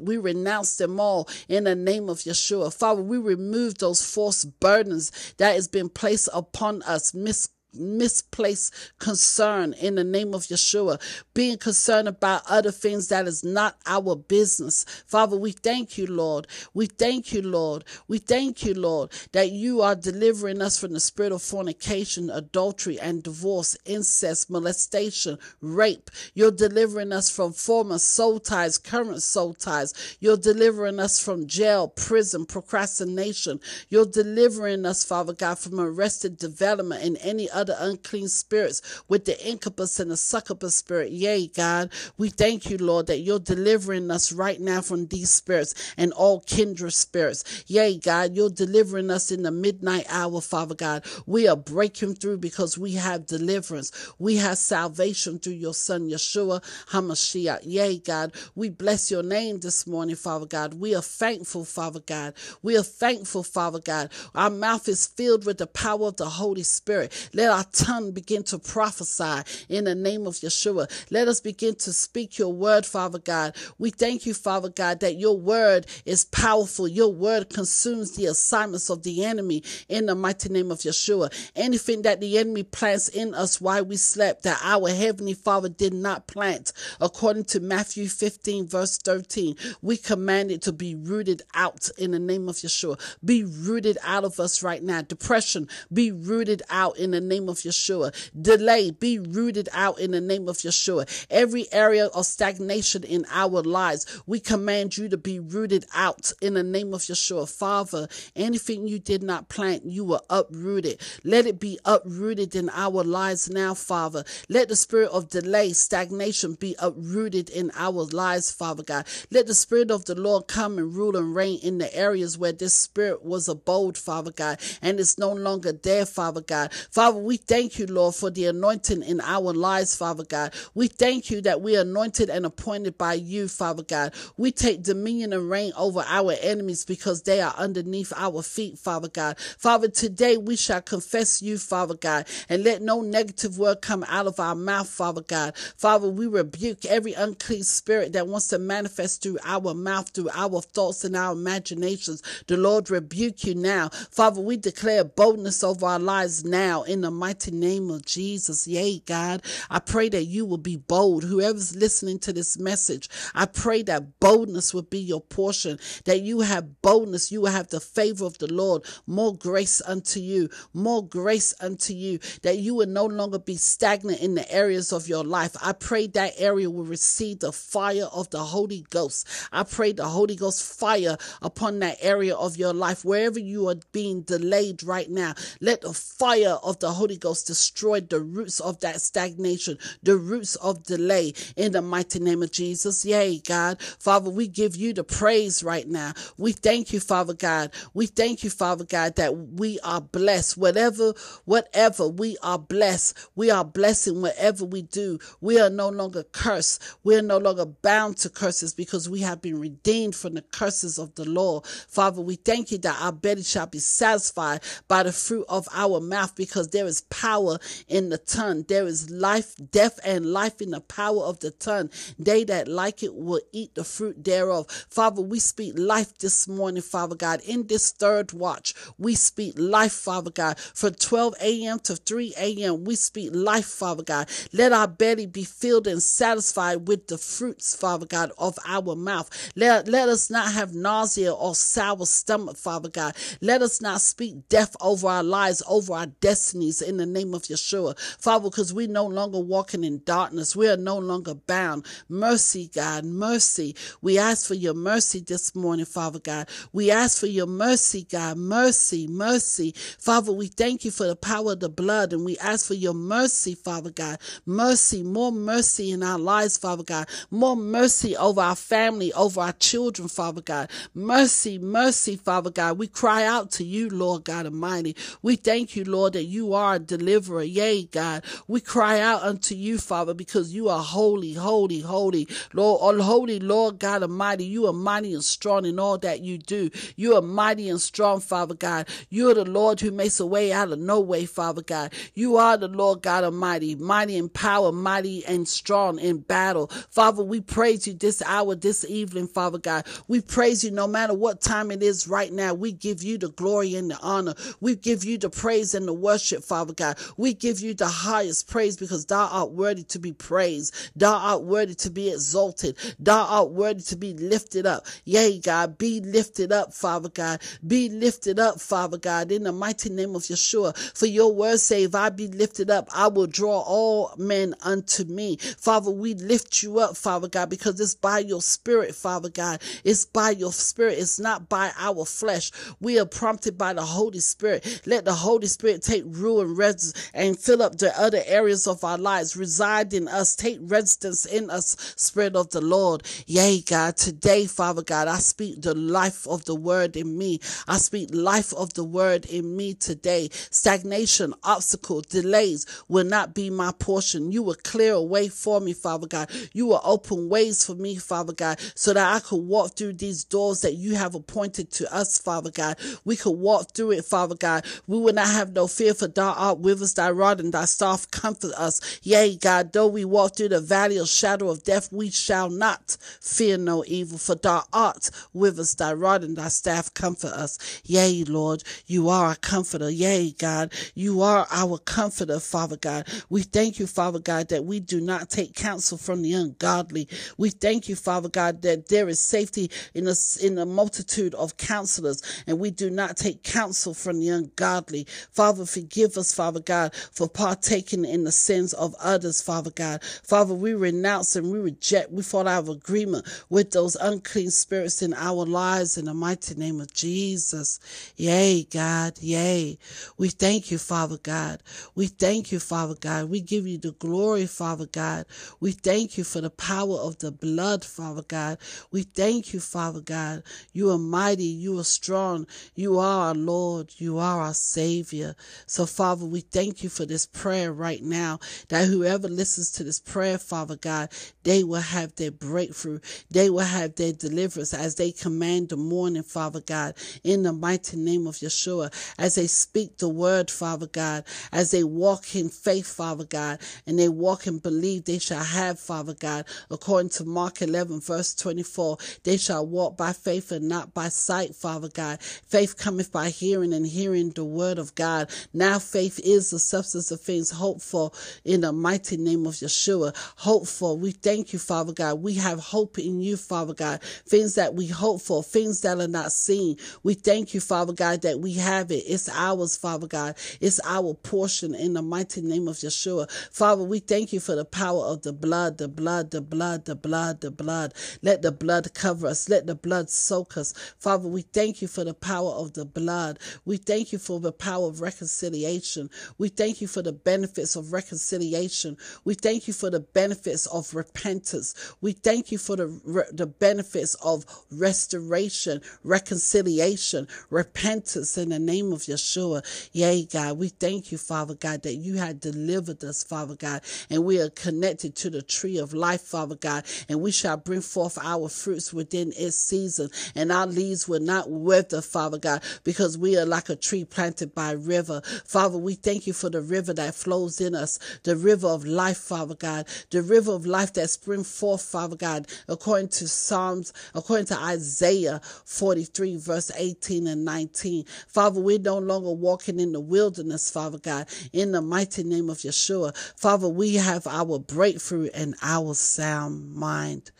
We 0.00 0.16
renounce 0.18 0.76
them 0.76 1.00
all 1.00 1.28
in 1.48 1.64
the 1.64 1.74
name 1.74 2.08
of 2.08 2.18
Yeshua. 2.18 2.72
Father, 2.72 3.02
we 3.02 3.18
remove 3.18 3.78
those 3.78 3.95
false 4.04 4.44
burdens 4.44 5.34
that 5.38 5.54
has 5.54 5.68
been 5.68 5.88
placed 5.88 6.28
upon 6.32 6.82
us, 6.82 7.14
mis 7.14 7.48
misplaced 7.78 8.74
concern 8.98 9.72
in 9.74 9.96
the 9.96 10.04
name 10.04 10.34
of 10.34 10.42
Yeshua, 10.42 11.00
being 11.34 11.58
concerned 11.58 12.08
about 12.08 12.42
other 12.48 12.70
things 12.70 13.08
that 13.08 13.26
is 13.26 13.44
not 13.44 13.76
our 13.86 14.16
business. 14.16 14.84
Father, 15.06 15.36
we 15.36 15.52
thank 15.52 15.98
you, 15.98 16.06
Lord. 16.06 16.46
We 16.74 16.86
thank 16.86 17.32
you, 17.32 17.42
Lord. 17.42 17.84
We 18.08 18.18
thank 18.18 18.64
you, 18.64 18.74
Lord, 18.74 19.12
that 19.32 19.50
you 19.50 19.82
are 19.82 19.94
delivering 19.94 20.62
us 20.62 20.78
from 20.78 20.92
the 20.92 21.00
spirit 21.00 21.32
of 21.32 21.42
fornication, 21.42 22.30
adultery, 22.30 22.98
and 23.00 23.22
divorce, 23.22 23.76
incest, 23.84 24.50
molestation, 24.50 25.38
rape. 25.60 26.10
You're 26.34 26.50
delivering 26.50 27.12
us 27.12 27.30
from 27.30 27.52
former 27.52 27.98
soul 27.98 28.38
ties, 28.38 28.78
current 28.78 29.22
soul 29.22 29.54
ties. 29.54 30.16
You're 30.20 30.36
delivering 30.36 30.98
us 30.98 31.22
from 31.22 31.46
jail, 31.46 31.88
prison, 31.88 32.46
procrastination. 32.46 33.60
You're 33.88 34.06
delivering 34.06 34.84
us, 34.86 35.04
Father 35.04 35.32
God, 35.32 35.58
from 35.58 35.80
arrested 35.80 36.38
development 36.38 37.02
and 37.02 37.18
any 37.20 37.50
other 37.50 37.65
the 37.66 37.84
unclean 37.84 38.28
spirits 38.28 38.82
with 39.08 39.24
the 39.24 39.46
incubus 39.46 40.00
and 40.00 40.10
the 40.10 40.16
succubus 40.16 40.74
spirit. 40.74 41.10
Yea, 41.12 41.48
God, 41.48 41.90
we 42.16 42.28
thank 42.28 42.70
you, 42.70 42.78
Lord, 42.78 43.06
that 43.08 43.18
you're 43.18 43.38
delivering 43.38 44.10
us 44.10 44.32
right 44.32 44.60
now 44.60 44.80
from 44.80 45.06
these 45.06 45.30
spirits 45.30 45.74
and 45.96 46.12
all 46.12 46.40
kindred 46.40 46.92
spirits. 46.92 47.64
Yea, 47.66 47.98
God, 47.98 48.34
you're 48.34 48.50
delivering 48.50 49.10
us 49.10 49.30
in 49.30 49.42
the 49.42 49.50
midnight 49.50 50.06
hour, 50.08 50.40
Father 50.40 50.74
God. 50.74 51.04
We 51.26 51.48
are 51.48 51.56
breaking 51.56 52.14
through 52.14 52.38
because 52.38 52.78
we 52.78 52.92
have 52.92 53.26
deliverance. 53.26 53.92
We 54.18 54.36
have 54.36 54.58
salvation 54.58 55.38
through 55.38 55.54
your 55.54 55.74
Son, 55.74 56.08
Yeshua 56.08 56.62
HaMashiach. 56.90 57.60
Yea, 57.64 57.98
God, 57.98 58.32
we 58.54 58.68
bless 58.68 59.10
your 59.10 59.22
name 59.22 59.60
this 59.60 59.86
morning, 59.86 60.16
Father 60.16 60.46
God. 60.46 60.74
We 60.74 60.94
are 60.94 61.02
thankful, 61.02 61.64
Father 61.64 62.00
God. 62.00 62.34
We 62.62 62.76
are 62.76 62.82
thankful, 62.82 63.42
Father 63.42 63.80
God. 63.80 64.10
Our 64.34 64.50
mouth 64.50 64.88
is 64.88 65.06
filled 65.06 65.44
with 65.44 65.58
the 65.58 65.66
power 65.66 66.08
of 66.08 66.16
the 66.16 66.28
Holy 66.28 66.62
Spirit. 66.62 67.30
Let 67.32 67.45
our 67.50 67.64
tongue 67.72 68.12
begin 68.12 68.42
to 68.44 68.58
prophesy 68.58 69.42
in 69.68 69.84
the 69.84 69.94
name 69.94 70.26
of 70.26 70.34
Yeshua. 70.34 70.90
Let 71.10 71.28
us 71.28 71.40
begin 71.40 71.74
to 71.76 71.92
speak 71.92 72.38
your 72.38 72.52
word, 72.52 72.86
Father 72.86 73.18
God. 73.18 73.56
We 73.78 73.90
thank 73.90 74.26
you, 74.26 74.34
Father 74.34 74.68
God, 74.68 75.00
that 75.00 75.16
your 75.16 75.36
word 75.36 75.86
is 76.04 76.24
powerful. 76.24 76.88
Your 76.88 77.12
word 77.12 77.50
consumes 77.50 78.16
the 78.16 78.26
assignments 78.26 78.90
of 78.90 79.02
the 79.02 79.24
enemy 79.24 79.62
in 79.88 80.06
the 80.06 80.14
mighty 80.14 80.48
name 80.48 80.70
of 80.70 80.78
Yeshua. 80.78 81.32
Anything 81.54 82.02
that 82.02 82.20
the 82.20 82.38
enemy 82.38 82.62
plants 82.62 83.08
in 83.08 83.34
us 83.34 83.60
while 83.60 83.84
we 83.84 83.96
slept, 83.96 84.42
that 84.44 84.60
our 84.62 84.88
heavenly 84.90 85.34
Father 85.34 85.68
did 85.68 85.94
not 85.94 86.26
plant, 86.26 86.72
according 87.00 87.44
to 87.44 87.60
Matthew 87.60 88.08
15, 88.08 88.66
verse 88.66 88.98
13, 88.98 89.56
we 89.82 89.96
command 89.96 90.50
it 90.50 90.62
to 90.62 90.72
be 90.72 90.94
rooted 90.94 91.42
out 91.54 91.88
in 91.98 92.12
the 92.12 92.18
name 92.18 92.48
of 92.48 92.56
Yeshua. 92.56 92.98
Be 93.24 93.44
rooted 93.44 93.98
out 94.02 94.24
of 94.24 94.40
us 94.40 94.62
right 94.62 94.82
now. 94.82 95.02
Depression, 95.02 95.68
be 95.92 96.10
rooted 96.12 96.62
out 96.70 96.96
in 96.96 97.10
the 97.10 97.20
name 97.20 97.35
name 97.36 97.48
of 97.48 97.56
Yeshua. 97.56 98.12
Delay 98.40 98.90
be 98.90 99.18
rooted 99.18 99.68
out 99.72 100.00
in 100.00 100.12
the 100.12 100.20
name 100.20 100.48
of 100.48 100.56
Yeshua. 100.56 101.26
Every 101.30 101.66
area 101.72 102.06
of 102.06 102.24
stagnation 102.24 103.04
in 103.04 103.26
our 103.30 103.62
lives, 103.62 104.22
we 104.26 104.40
command 104.40 104.96
you 104.96 105.08
to 105.08 105.18
be 105.18 105.38
rooted 105.38 105.84
out 105.94 106.32
in 106.40 106.54
the 106.54 106.62
name 106.62 106.94
of 106.94 107.02
Yeshua. 107.02 107.48
Father, 107.48 108.08
anything 108.34 108.88
you 108.88 108.98
did 108.98 109.22
not 109.22 109.48
plant, 109.48 109.84
you 109.84 110.04
were 110.04 110.20
uprooted. 110.30 111.00
Let 111.24 111.46
it 111.46 111.60
be 111.60 111.78
uprooted 111.84 112.54
in 112.54 112.70
our 112.70 113.04
lives 113.04 113.50
now, 113.50 113.74
Father. 113.74 114.24
Let 114.48 114.68
the 114.68 114.76
spirit 114.76 115.10
of 115.10 115.28
delay, 115.28 115.72
stagnation 115.72 116.54
be 116.54 116.74
uprooted 116.78 117.50
in 117.50 117.70
our 117.74 118.04
lives, 118.12 118.50
Father 118.50 118.82
God. 118.82 119.06
Let 119.30 119.46
the 119.46 119.54
spirit 119.54 119.90
of 119.90 120.06
the 120.06 120.14
Lord 120.14 120.48
come 120.48 120.78
and 120.78 120.94
rule 120.94 121.16
and 121.16 121.34
reign 121.34 121.60
in 121.62 121.78
the 121.78 121.94
areas 121.94 122.38
where 122.38 122.52
this 122.52 122.74
spirit 122.74 123.24
was 123.24 123.48
abode, 123.48 123.98
Father 123.98 124.32
God, 124.32 124.58
and 124.80 124.98
it's 124.98 125.18
no 125.18 125.32
longer 125.32 125.72
there, 125.72 126.06
Father 126.06 126.40
God. 126.40 126.72
Father, 126.90 127.18
we 127.26 127.36
thank 127.36 127.78
you, 127.78 127.86
Lord, 127.86 128.14
for 128.14 128.30
the 128.30 128.46
anointing 128.46 129.02
in 129.02 129.20
our 129.20 129.52
lives, 129.52 129.96
Father 129.96 130.24
God. 130.24 130.54
We 130.74 130.86
thank 130.86 131.30
you 131.30 131.40
that 131.42 131.60
we 131.60 131.76
are 131.76 131.80
anointed 131.80 132.30
and 132.30 132.46
appointed 132.46 132.96
by 132.96 133.14
you, 133.14 133.48
Father 133.48 133.82
God. 133.82 134.14
We 134.36 134.52
take 134.52 134.84
dominion 134.84 135.32
and 135.32 135.50
reign 135.50 135.72
over 135.76 136.04
our 136.06 136.34
enemies 136.40 136.84
because 136.84 137.22
they 137.22 137.40
are 137.40 137.52
underneath 137.56 138.12
our 138.16 138.42
feet, 138.42 138.78
Father 138.78 139.08
God. 139.08 139.38
Father, 139.58 139.88
today 139.88 140.36
we 140.36 140.54
shall 140.56 140.80
confess 140.80 141.42
you, 141.42 141.58
Father 141.58 141.96
God, 141.96 142.26
and 142.48 142.62
let 142.62 142.80
no 142.80 143.00
negative 143.00 143.58
word 143.58 143.82
come 143.82 144.04
out 144.08 144.26
of 144.26 144.38
our 144.38 144.54
mouth, 144.54 144.88
Father 144.88 145.22
God. 145.22 145.56
Father, 145.76 146.08
we 146.08 146.26
rebuke 146.28 146.84
every 146.84 147.14
unclean 147.14 147.64
spirit 147.64 148.12
that 148.12 148.28
wants 148.28 148.48
to 148.48 148.58
manifest 148.58 149.22
through 149.22 149.38
our 149.44 149.74
mouth, 149.74 150.10
through 150.10 150.30
our 150.32 150.60
thoughts 150.62 151.04
and 151.04 151.16
our 151.16 151.32
imaginations. 151.32 152.22
The 152.46 152.56
Lord 152.56 152.88
rebuke 152.88 153.44
you 153.44 153.56
now. 153.56 153.88
Father, 154.12 154.40
we 154.40 154.56
declare 154.56 155.02
boldness 155.04 155.64
over 155.64 155.86
our 155.86 155.98
lives 155.98 156.44
now 156.44 156.82
in 156.84 157.00
the 157.00 157.10
mighty 157.16 157.50
name 157.50 157.90
of 157.90 158.04
Jesus. 158.04 158.66
Yea, 158.66 159.00
God, 159.00 159.42
I 159.70 159.78
pray 159.78 160.08
that 160.10 160.24
you 160.24 160.44
will 160.44 160.58
be 160.58 160.76
bold. 160.76 161.24
Whoever's 161.24 161.74
listening 161.74 162.18
to 162.20 162.32
this 162.32 162.58
message, 162.58 163.08
I 163.34 163.46
pray 163.46 163.82
that 163.84 164.20
boldness 164.20 164.74
will 164.74 164.82
be 164.82 164.98
your 164.98 165.20
portion, 165.20 165.78
that 166.04 166.20
you 166.20 166.40
have 166.40 166.82
boldness, 166.82 167.32
you 167.32 167.40
will 167.40 167.50
have 167.50 167.68
the 167.68 167.80
favor 167.80 168.24
of 168.24 168.38
the 168.38 168.52
Lord, 168.52 168.84
more 169.06 169.34
grace 169.36 169.80
unto 169.86 170.20
you, 170.20 170.50
more 170.74 171.06
grace 171.06 171.54
unto 171.60 171.94
you, 171.94 172.18
that 172.42 172.58
you 172.58 172.74
will 172.74 172.86
no 172.86 173.06
longer 173.06 173.38
be 173.38 173.56
stagnant 173.56 174.20
in 174.20 174.34
the 174.34 174.50
areas 174.52 174.92
of 174.92 175.08
your 175.08 175.24
life. 175.24 175.56
I 175.62 175.72
pray 175.72 176.06
that 176.08 176.34
area 176.38 176.68
will 176.68 176.84
receive 176.84 177.40
the 177.40 177.52
fire 177.52 178.08
of 178.12 178.28
the 178.30 178.42
Holy 178.42 178.84
Ghost. 178.90 179.26
I 179.52 179.62
pray 179.62 179.92
the 179.92 180.04
Holy 180.04 180.36
Ghost 180.36 180.62
fire 180.62 181.16
upon 181.40 181.78
that 181.78 181.98
area 182.00 182.34
of 182.34 182.56
your 182.56 182.74
life, 182.74 183.04
wherever 183.04 183.38
you 183.38 183.68
are 183.68 183.76
being 183.92 184.22
delayed 184.22 184.82
right 184.82 185.08
now. 185.08 185.34
Let 185.60 185.82
the 185.82 185.92
fire 185.92 186.58
of 186.62 186.78
the 186.80 186.90
Holy 186.90 187.05
Holy 187.06 187.16
Ghost 187.18 187.46
destroyed 187.46 188.10
the 188.10 188.18
roots 188.18 188.58
of 188.58 188.80
that 188.80 189.00
stagnation, 189.00 189.78
the 190.02 190.16
roots 190.16 190.56
of 190.56 190.82
delay 190.82 191.32
in 191.54 191.70
the 191.70 191.80
mighty 191.80 192.18
name 192.18 192.42
of 192.42 192.50
Jesus. 192.50 193.04
Yay, 193.04 193.38
God. 193.46 193.80
Father, 193.80 194.28
we 194.28 194.48
give 194.48 194.74
you 194.74 194.92
the 194.92 195.04
praise 195.04 195.62
right 195.62 195.86
now. 195.86 196.14
We 196.36 196.50
thank 196.50 196.92
you, 196.92 196.98
Father 196.98 197.34
God. 197.34 197.70
We 197.94 198.06
thank 198.06 198.42
you, 198.42 198.50
Father 198.50 198.84
God, 198.84 199.14
that 199.14 199.36
we 199.36 199.78
are 199.84 200.00
blessed. 200.00 200.56
Whatever, 200.56 201.14
whatever, 201.44 202.08
we 202.08 202.38
are 202.42 202.58
blessed. 202.58 203.16
We 203.36 203.52
are 203.52 203.64
blessing 203.64 204.20
whatever 204.20 204.64
we 204.64 204.82
do. 204.82 205.20
We 205.40 205.60
are 205.60 205.70
no 205.70 205.88
longer 205.90 206.24
cursed. 206.24 206.82
We 207.04 207.14
are 207.14 207.22
no 207.22 207.38
longer 207.38 207.66
bound 207.66 208.16
to 208.18 208.30
curses 208.30 208.74
because 208.74 209.08
we 209.08 209.20
have 209.20 209.40
been 209.40 209.60
redeemed 209.60 210.16
from 210.16 210.34
the 210.34 210.42
curses 210.42 210.98
of 210.98 211.14
the 211.14 211.24
law. 211.24 211.60
Father, 211.60 212.20
we 212.20 212.34
thank 212.34 212.72
you 212.72 212.78
that 212.78 213.00
our 213.00 213.12
belly 213.12 213.44
shall 213.44 213.68
be 213.68 213.78
satisfied 213.78 214.60
by 214.88 215.04
the 215.04 215.12
fruit 215.12 215.44
of 215.48 215.68
our 215.72 216.00
mouth 216.00 216.34
because 216.34 216.68
there 216.70 216.86
is 216.86 216.95
is 216.96 217.00
power 217.02 217.58
in 217.88 218.08
the 218.08 218.18
tongue. 218.18 218.64
There 218.68 218.86
is 218.86 219.10
life, 219.10 219.54
death, 219.70 219.98
and 220.04 220.26
life 220.26 220.60
in 220.60 220.70
the 220.70 220.80
power 220.80 221.22
of 221.22 221.40
the 221.40 221.50
tongue. 221.50 221.90
They 222.18 222.44
that 222.44 222.68
like 222.68 223.02
it 223.02 223.14
will 223.14 223.40
eat 223.52 223.74
the 223.74 223.84
fruit 223.84 224.24
thereof. 224.24 224.66
Father, 224.90 225.22
we 225.22 225.38
speak 225.38 225.74
life 225.78 226.16
this 226.18 226.48
morning, 226.48 226.82
Father 226.82 227.16
God. 227.16 227.40
In 227.46 227.66
this 227.66 227.92
third 227.92 228.32
watch, 228.32 228.74
we 228.98 229.14
speak 229.14 229.54
life, 229.58 229.92
Father 229.92 230.30
God. 230.30 230.58
From 230.58 230.94
12 230.94 231.34
a.m. 231.40 231.78
to 231.80 231.96
3 231.96 232.34
a.m., 232.38 232.84
we 232.84 232.96
speak 232.96 233.30
life, 233.32 233.66
Father 233.66 234.02
God. 234.02 234.28
Let 234.52 234.72
our 234.72 234.88
belly 234.88 235.26
be 235.26 235.44
filled 235.44 235.86
and 235.86 236.02
satisfied 236.02 236.88
with 236.88 237.08
the 237.08 237.18
fruits, 237.18 237.74
Father 237.74 238.06
God, 238.06 238.32
of 238.38 238.58
our 238.66 238.96
mouth. 238.96 239.30
Let, 239.56 239.88
let 239.88 240.08
us 240.08 240.30
not 240.30 240.52
have 240.52 240.74
nausea 240.74 241.32
or 241.32 241.54
sour 241.54 242.06
stomach, 242.06 242.56
Father 242.56 242.88
God. 242.88 243.14
Let 243.40 243.62
us 243.62 243.80
not 243.80 244.00
speak 244.00 244.48
death 244.48 244.76
over 244.80 245.08
our 245.08 245.22
lives, 245.22 245.62
over 245.68 245.94
our 245.94 246.06
destinies 246.06 246.82
in 246.86 246.98
the 246.98 247.06
name 247.06 247.34
of 247.34 247.42
Yeshua. 247.44 247.98
Father, 248.20 248.50
because 248.50 248.72
we're 248.72 248.88
no 248.88 249.06
longer 249.06 249.40
walking 249.40 249.84
in 249.84 250.02
darkness. 250.04 250.56
We 250.56 250.68
are 250.68 250.76
no 250.76 250.98
longer 250.98 251.34
bound. 251.34 251.86
Mercy, 252.08 252.70
God, 252.74 253.04
mercy. 253.04 253.76
We 254.02 254.18
ask 254.18 254.46
for 254.46 254.54
your 254.54 254.74
mercy 254.74 255.20
this 255.20 255.54
morning, 255.54 255.86
Father 255.86 256.20
God. 256.20 256.48
We 256.72 256.90
ask 256.90 257.20
for 257.20 257.26
your 257.26 257.46
mercy, 257.46 258.06
God. 258.10 258.38
Mercy, 258.38 259.06
mercy. 259.08 259.74
Father, 259.98 260.32
we 260.32 260.48
thank 260.48 260.84
you 260.84 260.90
for 260.90 261.06
the 261.06 261.16
power 261.16 261.52
of 261.52 261.60
the 261.60 261.68
blood 261.68 262.12
and 262.12 262.24
we 262.24 262.38
ask 262.38 262.66
for 262.66 262.74
your 262.74 262.94
mercy, 262.94 263.54
Father 263.54 263.90
God. 263.90 264.18
Mercy, 264.46 265.02
more 265.02 265.32
mercy 265.32 265.90
in 265.90 266.02
our 266.02 266.18
lives, 266.18 266.56
Father 266.58 266.84
God. 266.84 267.08
More 267.30 267.56
mercy 267.56 268.16
over 268.16 268.40
our 268.40 268.56
family, 268.56 269.12
over 269.14 269.40
our 269.40 269.52
children, 269.52 270.08
Father 270.08 270.42
God. 270.42 270.70
Mercy, 270.94 271.58
mercy, 271.58 272.16
Father 272.16 272.50
God. 272.50 272.78
We 272.78 272.88
cry 272.88 273.24
out 273.24 273.50
to 273.52 273.64
you, 273.64 273.88
Lord 273.90 274.24
God 274.24 274.46
Almighty. 274.46 274.96
We 275.22 275.36
thank 275.36 275.76
you, 275.76 275.84
Lord, 275.84 276.14
that 276.14 276.24
you 276.24 276.54
are 276.54 276.75
a 276.76 276.78
deliverer. 276.78 277.42
Yea, 277.42 277.84
God. 277.84 278.24
We 278.46 278.60
cry 278.60 279.00
out 279.00 279.22
unto 279.22 279.54
you, 279.54 279.78
Father, 279.78 280.14
because 280.14 280.54
you 280.54 280.68
are 280.68 280.82
holy, 280.82 281.32
holy, 281.34 281.80
holy. 281.80 282.28
Lord, 282.52 283.00
holy, 283.00 283.40
Lord 283.40 283.78
God 283.78 284.02
Almighty. 284.02 284.44
You 284.44 284.66
are 284.66 284.72
mighty 284.72 285.12
and 285.14 285.24
strong 285.24 285.64
in 285.66 285.78
all 285.78 285.98
that 285.98 286.20
you 286.20 286.38
do. 286.38 286.70
You 286.96 287.16
are 287.16 287.22
mighty 287.22 287.68
and 287.68 287.80
strong, 287.80 288.20
Father 288.20 288.54
God. 288.54 288.88
You 289.10 289.30
are 289.30 289.34
the 289.34 289.44
Lord 289.44 289.80
who 289.80 289.90
makes 289.90 290.20
a 290.20 290.26
way 290.26 290.52
out 290.52 290.70
of 290.70 290.78
no 290.78 291.00
way, 291.00 291.26
Father 291.26 291.62
God. 291.62 291.92
You 292.14 292.36
are 292.36 292.56
the 292.56 292.68
Lord 292.68 293.02
God 293.02 293.24
Almighty, 293.24 293.74
mighty 293.74 294.16
in 294.16 294.28
power, 294.28 294.72
mighty 294.72 295.24
and 295.26 295.48
strong 295.48 295.98
in 295.98 296.18
battle. 296.18 296.68
Father, 296.90 297.24
we 297.24 297.40
praise 297.40 297.86
you 297.86 297.94
this 297.94 298.22
hour, 298.22 298.54
this 298.54 298.84
evening, 298.84 299.28
Father 299.28 299.58
God. 299.58 299.86
We 300.08 300.20
praise 300.20 300.62
you 300.62 300.70
no 300.70 300.86
matter 300.86 301.14
what 301.14 301.40
time 301.40 301.70
it 301.70 301.82
is 301.82 302.06
right 302.06 302.32
now. 302.32 302.54
We 302.54 302.72
give 302.72 303.02
you 303.02 303.18
the 303.18 303.30
glory 303.30 303.74
and 303.74 303.90
the 303.90 303.98
honor. 304.00 304.34
We 304.60 304.76
give 304.76 305.04
you 305.04 305.18
the 305.18 305.30
praise 305.30 305.74
and 305.74 305.88
the 305.88 305.94
worship, 305.94 306.44
Father 306.44 306.65
God. 306.72 306.98
We 307.16 307.34
give 307.34 307.60
you 307.60 307.74
the 307.74 307.88
highest 307.88 308.48
praise 308.48 308.76
because 308.76 309.06
thou 309.06 309.26
art 309.26 309.52
worthy 309.52 309.84
to 309.84 309.98
be 309.98 310.12
praised. 310.12 310.74
Thou 310.96 311.14
art 311.14 311.42
worthy 311.42 311.74
to 311.76 311.90
be 311.90 312.10
exalted. 312.10 312.76
Thou 312.98 313.24
art 313.24 313.50
worthy 313.50 313.82
to 313.82 313.96
be 313.96 314.14
lifted 314.14 314.66
up. 314.66 314.86
Yea, 315.04 315.38
God, 315.40 315.78
be 315.78 316.00
lifted 316.00 316.52
up, 316.52 316.72
Father 316.72 317.08
God. 317.08 317.40
Be 317.66 317.88
lifted 317.88 318.38
up, 318.38 318.60
Father 318.60 318.98
God, 318.98 319.32
in 319.32 319.44
the 319.44 319.52
mighty 319.52 319.90
name 319.90 320.14
of 320.14 320.22
Yeshua. 320.22 320.76
For 320.96 321.06
your 321.06 321.34
word 321.34 321.60
say, 321.60 321.84
if 321.84 321.94
I 321.94 322.10
be 322.10 322.28
lifted 322.28 322.70
up, 322.70 322.88
I 322.94 323.08
will 323.08 323.26
draw 323.26 323.60
all 323.60 324.14
men 324.18 324.54
unto 324.62 325.04
me. 325.04 325.36
Father, 325.36 325.90
we 325.90 326.14
lift 326.14 326.62
you 326.62 326.78
up, 326.78 326.96
Father 326.96 327.28
God, 327.28 327.50
because 327.50 327.80
it's 327.80 327.94
by 327.94 328.20
your 328.20 328.42
spirit, 328.42 328.94
Father 328.94 329.28
God. 329.28 329.60
It's 329.84 330.06
by 330.06 330.30
your 330.30 330.52
spirit. 330.52 330.98
It's 330.98 331.18
not 331.20 331.48
by 331.48 331.72
our 331.78 332.04
flesh. 332.04 332.50
We 332.80 332.98
are 332.98 333.06
prompted 333.06 333.58
by 333.58 333.74
the 333.74 333.82
Holy 333.82 334.20
Spirit. 334.20 334.82
Let 334.86 335.04
the 335.04 335.14
Holy 335.14 335.46
Spirit 335.46 335.82
take 335.82 336.04
rule 336.06 336.44
and 336.46 336.58
res- 336.58 336.94
and 337.14 337.38
fill 337.38 337.62
up 337.62 337.76
the 337.78 337.98
other 338.00 338.22
areas 338.26 338.66
of 338.66 338.84
our 338.84 338.98
lives. 338.98 339.36
Reside 339.36 339.92
in 339.92 340.08
us. 340.08 340.36
Take 340.36 340.58
residence 340.62 341.26
in 341.26 341.50
us, 341.50 341.76
Spirit 341.96 342.36
of 342.36 342.50
the 342.50 342.60
Lord. 342.60 343.02
Yea, 343.26 343.60
God, 343.62 343.96
today, 343.96 344.46
Father 344.46 344.82
God, 344.82 345.08
I 345.08 345.18
speak 345.18 345.62
the 345.62 345.74
life 345.74 346.26
of 346.26 346.44
the 346.44 346.54
word 346.54 346.96
in 346.96 347.16
me. 347.18 347.40
I 347.68 347.78
speak 347.78 348.10
life 348.12 348.52
of 348.54 348.74
the 348.74 348.84
word 348.84 349.26
in 349.26 349.56
me 349.56 349.74
today. 349.74 350.28
Stagnation, 350.50 351.34
obstacle, 351.42 352.02
delays 352.02 352.66
will 352.88 353.04
not 353.04 353.34
be 353.34 353.50
my 353.50 353.72
portion. 353.78 354.32
You 354.32 354.42
will 354.42 354.56
clear 354.64 354.94
a 354.94 355.02
way 355.02 355.28
for 355.28 355.60
me, 355.60 355.72
Father 355.72 356.06
God. 356.06 356.30
You 356.52 356.66
will 356.66 356.80
open 356.84 357.28
ways 357.28 357.64
for 357.64 357.74
me, 357.74 357.96
Father 357.96 358.32
God, 358.32 358.60
so 358.74 358.92
that 358.92 359.14
I 359.14 359.20
could 359.20 359.42
walk 359.44 359.76
through 359.76 359.94
these 359.94 360.24
doors 360.24 360.60
that 360.62 360.74
you 360.74 360.94
have 360.94 361.14
appointed 361.14 361.70
to 361.72 361.94
us, 361.94 362.18
Father 362.18 362.50
God. 362.50 362.78
We 363.04 363.16
could 363.16 363.38
walk 363.38 363.72
through 363.74 363.92
it, 363.92 364.04
Father 364.04 364.34
God. 364.36 364.64
We 364.86 364.98
will 364.98 365.14
not 365.14 365.28
have 365.28 365.52
no 365.52 365.66
fear 365.66 365.94
for 365.94 366.08
thou 366.08 366.32
art 366.36 366.58
with 366.58 366.82
us, 366.82 366.94
thy 366.94 367.10
rod 367.10 367.40
and 367.40 367.52
thy 367.52 367.64
staff 367.64 368.10
comfort 368.10 368.52
us. 368.54 369.00
Yea, 369.02 369.36
God, 369.36 369.72
though 369.72 369.88
we 369.88 370.04
walk 370.04 370.36
through 370.36 370.50
the 370.50 370.60
valley 370.60 370.98
of 370.98 371.08
shadow 371.08 371.48
of 371.48 371.64
death, 371.64 371.92
we 371.92 372.10
shall 372.10 372.50
not 372.50 372.96
fear 373.20 373.58
no 373.58 373.84
evil, 373.86 374.18
for 374.18 374.34
thou 374.36 374.62
art 374.72 375.10
with 375.32 375.58
us, 375.58 375.74
thy 375.74 375.92
rod 375.92 376.24
and 376.24 376.36
thy 376.36 376.48
staff 376.48 376.92
comfort 376.94 377.32
us. 377.32 377.80
Yea, 377.84 378.24
Lord, 378.24 378.62
you 378.86 379.08
are 379.08 379.26
our 379.26 379.36
comforter. 379.36 379.90
Yea, 379.90 380.32
God, 380.32 380.72
you 380.94 381.22
are 381.22 381.46
our 381.50 381.78
comforter, 381.78 382.40
Father 382.40 382.76
God. 382.76 383.06
We 383.28 383.42
thank 383.42 383.78
you, 383.78 383.86
Father 383.86 384.18
God, 384.20 384.48
that 384.48 384.64
we 384.64 384.80
do 384.80 385.00
not 385.00 385.30
take 385.30 385.54
counsel 385.54 385.98
from 385.98 386.22
the 386.22 386.34
ungodly. 386.34 387.08
We 387.38 387.50
thank 387.50 387.88
you, 387.88 387.96
Father 387.96 388.28
God, 388.28 388.62
that 388.62 388.88
there 388.88 389.08
is 389.08 389.20
safety 389.20 389.70
in 389.94 390.06
us 390.06 390.36
in 390.36 390.58
a 390.58 390.66
multitude 390.66 391.34
of 391.34 391.56
counselors, 391.56 392.22
and 392.46 392.58
we 392.58 392.70
do 392.70 392.90
not 392.90 393.16
take 393.16 393.42
counsel 393.42 393.94
from 393.94 394.20
the 394.20 394.28
ungodly. 394.28 395.06
Father, 395.32 395.64
forgive 395.66 396.16
us, 396.16 396.25
Father 396.34 396.60
God, 396.60 396.94
for 397.12 397.28
partaking 397.28 398.04
in 398.04 398.24
the 398.24 398.32
sins 398.32 398.72
of 398.74 398.94
others, 399.00 399.42
Father 399.42 399.70
God. 399.70 400.02
Father, 400.22 400.54
we 400.54 400.74
renounce 400.74 401.36
and 401.36 401.50
we 401.50 401.58
reject, 401.58 402.10
we 402.10 402.22
fall 402.22 402.48
out 402.48 402.64
of 402.64 402.68
agreement 402.68 403.26
with 403.50 403.70
those 403.72 403.96
unclean 403.96 404.50
spirits 404.50 405.02
in 405.02 405.12
our 405.14 405.44
lives 405.44 405.98
in 405.98 406.06
the 406.06 406.14
mighty 406.14 406.54
name 406.54 406.80
of 406.80 406.92
Jesus. 406.92 407.78
Yea, 408.16 408.64
God, 408.64 409.18
yea. 409.20 409.78
We 410.16 410.28
thank 410.28 410.70
you, 410.70 410.78
Father 410.78 411.18
God. 411.18 411.62
We 411.94 412.06
thank 412.06 412.52
you, 412.52 412.58
Father 412.58 412.94
God. 412.98 413.28
We 413.28 413.40
give 413.40 413.66
you 413.66 413.76
the 413.78 413.92
glory, 413.92 414.46
Father 414.46 414.86
God. 414.86 415.26
We 415.60 415.72
thank 415.72 416.16
you 416.16 416.24
for 416.24 416.40
the 416.40 416.50
power 416.50 416.96
of 416.96 417.18
the 417.18 417.30
blood, 417.30 417.84
Father 417.84 418.22
God. 418.22 418.58
We 418.90 419.02
thank 419.02 419.52
you, 419.52 419.60
Father 419.60 420.00
God. 420.00 420.42
You 420.72 420.90
are 420.90 420.98
mighty. 420.98 421.44
You 421.44 421.78
are 421.78 421.84
strong. 421.84 422.46
You 422.74 422.98
are 422.98 423.28
our 423.28 423.34
Lord. 423.34 423.92
You 423.98 424.18
are 424.18 424.40
our 424.40 424.54
Savior. 424.54 425.34
So, 425.66 425.84
Father, 425.84 426.15
we 426.24 426.40
thank 426.40 426.82
you 426.82 426.88
for 426.88 427.04
this 427.04 427.26
prayer 427.26 427.72
right 427.72 428.02
now 428.02 428.38
that 428.68 428.86
whoever 428.86 429.28
listens 429.28 429.70
to 429.72 429.84
this 429.84 430.00
prayer, 430.00 430.38
Father 430.38 430.76
God, 430.76 431.10
they 431.42 431.62
will 431.62 431.80
have 431.80 432.14
their 432.16 432.30
breakthrough. 432.30 433.00
They 433.30 433.50
will 433.50 433.60
have 433.60 433.94
their 433.96 434.12
deliverance 434.12 434.72
as 434.72 434.94
they 434.94 435.12
command 435.12 435.68
the 435.68 435.76
morning, 435.76 436.22
Father 436.22 436.60
God, 436.60 436.94
in 437.24 437.42
the 437.42 437.52
mighty 437.52 437.96
name 437.96 438.26
of 438.26 438.36
Yeshua, 438.36 438.92
as 439.18 439.34
they 439.34 439.46
speak 439.46 439.98
the 439.98 440.08
word, 440.08 440.50
Father 440.50 440.86
God, 440.86 441.24
as 441.52 441.70
they 441.70 441.84
walk 441.84 442.34
in 442.34 442.48
faith, 442.48 442.86
Father 442.86 443.24
God, 443.24 443.60
and 443.86 443.98
they 443.98 444.08
walk 444.08 444.46
and 444.46 444.62
believe 444.62 445.04
they 445.04 445.18
shall 445.18 445.44
have, 445.44 445.78
Father 445.78 446.14
God, 446.14 446.46
according 446.70 447.10
to 447.10 447.24
Mark 447.24 447.62
11, 447.62 448.00
verse 448.00 448.34
24. 448.34 448.96
They 449.24 449.36
shall 449.36 449.66
walk 449.66 449.96
by 449.96 450.12
faith 450.12 450.52
and 450.52 450.68
not 450.68 450.94
by 450.94 451.08
sight, 451.08 451.54
Father 451.54 451.88
God. 451.88 452.20
Faith 452.20 452.76
cometh 452.76 453.12
by 453.12 453.30
hearing 453.30 453.72
and 453.72 453.86
hearing 453.86 454.30
the 454.30 454.44
word 454.44 454.78
of 454.78 454.94
God. 454.94 455.30
Now 455.52 455.78
faith 455.78 456.05
is 456.24 456.50
the 456.50 456.58
substance 456.58 457.10
of 457.10 457.20
things 457.20 457.50
hoped 457.50 457.82
for 457.82 458.10
in 458.44 458.60
the 458.62 458.72
mighty 458.72 459.16
name 459.16 459.46
of 459.46 459.54
Yeshua. 459.54 460.14
Hope 460.36 460.66
for. 460.66 460.96
We 460.96 461.10
thank 461.12 461.52
you, 461.52 461.58
Father 461.58 461.92
God. 461.92 462.22
We 462.22 462.34
have 462.34 462.58
hope 462.60 462.98
in 462.98 463.20
you, 463.20 463.36
Father 463.36 463.74
God. 463.74 464.02
Things 464.28 464.54
that 464.54 464.74
we 464.74 464.86
hope 464.86 465.20
for, 465.20 465.42
things 465.42 465.80
that 465.82 465.98
are 466.00 466.08
not 466.08 466.32
seen. 466.32 466.76
We 467.02 467.14
thank 467.14 467.54
you, 467.54 467.60
Father 467.60 467.92
God, 467.92 468.22
that 468.22 468.40
we 468.40 468.54
have 468.54 468.90
it. 468.90 469.04
It's 469.06 469.28
ours, 469.28 469.76
Father 469.76 470.06
God. 470.06 470.36
It's 470.60 470.80
our 470.84 471.14
portion 471.14 471.74
in 471.74 471.94
the 471.94 472.02
mighty 472.02 472.40
name 472.40 472.68
of 472.68 472.76
Yeshua. 472.76 473.30
Father, 473.52 473.82
we 473.82 473.98
thank 474.00 474.32
you 474.32 474.40
for 474.40 474.54
the 474.54 474.64
power 474.64 475.04
of 475.04 475.22
the 475.22 475.32
blood, 475.32 475.78
the 475.78 475.88
blood, 475.88 476.30
the 476.30 476.40
blood, 476.40 476.84
the 476.84 476.94
blood, 476.94 477.40
the 477.40 477.50
blood. 477.50 477.94
Let 478.22 478.42
the 478.42 478.52
blood 478.52 478.92
cover 478.94 479.26
us. 479.28 479.48
Let 479.48 479.66
the 479.66 479.74
blood 479.74 480.10
soak 480.10 480.56
us. 480.56 480.72
Father, 480.98 481.28
we 481.28 481.42
thank 481.42 481.82
you 481.82 481.88
for 481.88 482.04
the 482.04 482.14
power 482.14 482.50
of 482.52 482.74
the 482.74 482.84
blood. 482.84 483.38
We 483.64 483.76
thank 483.76 484.12
you 484.12 484.18
for 484.18 484.40
the 484.40 484.52
power 484.52 484.88
of 484.88 485.00
reconciliation. 485.00 485.95
We 486.38 486.48
thank 486.48 486.80
you 486.80 486.88
for 486.88 487.02
the 487.02 487.12
benefits 487.12 487.76
of 487.76 487.92
reconciliation. 487.92 488.96
We 489.24 489.34
thank 489.34 489.66
you 489.66 489.72
for 489.74 489.90
the 489.90 490.00
benefits 490.00 490.66
of 490.66 490.94
repentance. 490.94 491.74
We 492.00 492.12
thank 492.12 492.52
you 492.52 492.58
for 492.58 492.76
the, 492.76 493.26
the 493.32 493.46
benefits 493.46 494.14
of 494.16 494.44
restoration, 494.70 495.80
reconciliation, 496.04 497.28
repentance 497.50 498.36
in 498.38 498.50
the 498.50 498.58
name 498.58 498.92
of 498.92 499.00
Yeshua. 499.00 499.62
Yea, 499.92 500.24
God, 500.26 500.58
we 500.58 500.68
thank 500.68 501.12
you, 501.12 501.18
Father 501.18 501.54
God, 501.54 501.82
that 501.82 501.94
you 501.94 502.14
had 502.14 502.40
delivered 502.40 503.02
us, 503.04 503.24
Father 503.24 503.56
God, 503.56 503.82
and 504.10 504.24
we 504.24 504.40
are 504.40 504.50
connected 504.50 505.14
to 505.16 505.30
the 505.30 505.42
tree 505.42 505.78
of 505.78 505.94
life, 505.94 506.22
Father 506.22 506.56
God, 506.56 506.84
and 507.08 507.20
we 507.20 507.32
shall 507.32 507.56
bring 507.56 507.80
forth 507.80 508.18
our 508.22 508.48
fruits 508.48 508.92
within 508.92 509.32
its 509.36 509.56
season, 509.56 510.10
and 510.34 510.52
our 510.52 510.66
leaves 510.66 511.08
will 511.08 511.20
not 511.20 511.50
wither, 511.50 512.00
Father 512.02 512.38
God, 512.38 512.62
because 512.84 513.16
we 513.18 513.36
are 513.36 513.46
like 513.46 513.68
a 513.68 513.76
tree 513.76 514.04
planted 514.04 514.54
by 514.54 514.72
a 514.72 514.76
river. 514.76 515.20
Father, 515.44 515.78
we 515.86 515.94
thank 515.94 516.26
you 516.26 516.32
for 516.32 516.50
the 516.50 516.60
river 516.60 516.92
that 516.92 517.14
flows 517.14 517.60
in 517.60 517.72
us, 517.72 518.00
the 518.24 518.36
river 518.36 518.66
of 518.66 518.84
life, 518.84 519.18
Father 519.18 519.54
God, 519.54 519.86
the 520.10 520.20
river 520.20 520.52
of 520.52 520.66
life 520.66 520.92
that 520.94 521.08
springs 521.08 521.48
forth, 521.48 521.80
Father 521.80 522.16
God, 522.16 522.48
according 522.68 523.08
to 523.10 523.28
Psalms, 523.28 523.92
according 524.12 524.46
to 524.46 524.58
Isaiah 524.58 525.40
43, 525.64 526.38
verse 526.38 526.72
18 526.76 527.28
and 527.28 527.44
19. 527.44 528.04
Father, 528.26 528.60
we're 528.60 528.80
no 528.80 528.98
longer 528.98 529.30
walking 529.30 529.78
in 529.78 529.92
the 529.92 530.00
wilderness, 530.00 530.68
Father 530.70 530.98
God, 530.98 531.28
in 531.52 531.70
the 531.70 531.80
mighty 531.80 532.24
name 532.24 532.50
of 532.50 532.58
Yeshua. 532.58 533.16
Father, 533.38 533.68
we 533.68 533.94
have 533.94 534.26
our 534.26 534.58
breakthrough 534.58 535.28
and 535.32 535.54
our 535.62 535.94
sound 535.94 536.74
mind. 536.74 537.30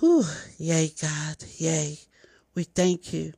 Whew, 0.00 0.24
yay, 0.58 0.90
God, 1.00 1.44
yay. 1.58 1.98
We 2.56 2.64
thank 2.64 3.12
you 3.12 3.34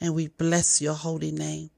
and 0.00 0.14
we 0.14 0.28
bless 0.28 0.80
your 0.80 0.94
holy 0.94 1.32
name. 1.32 1.68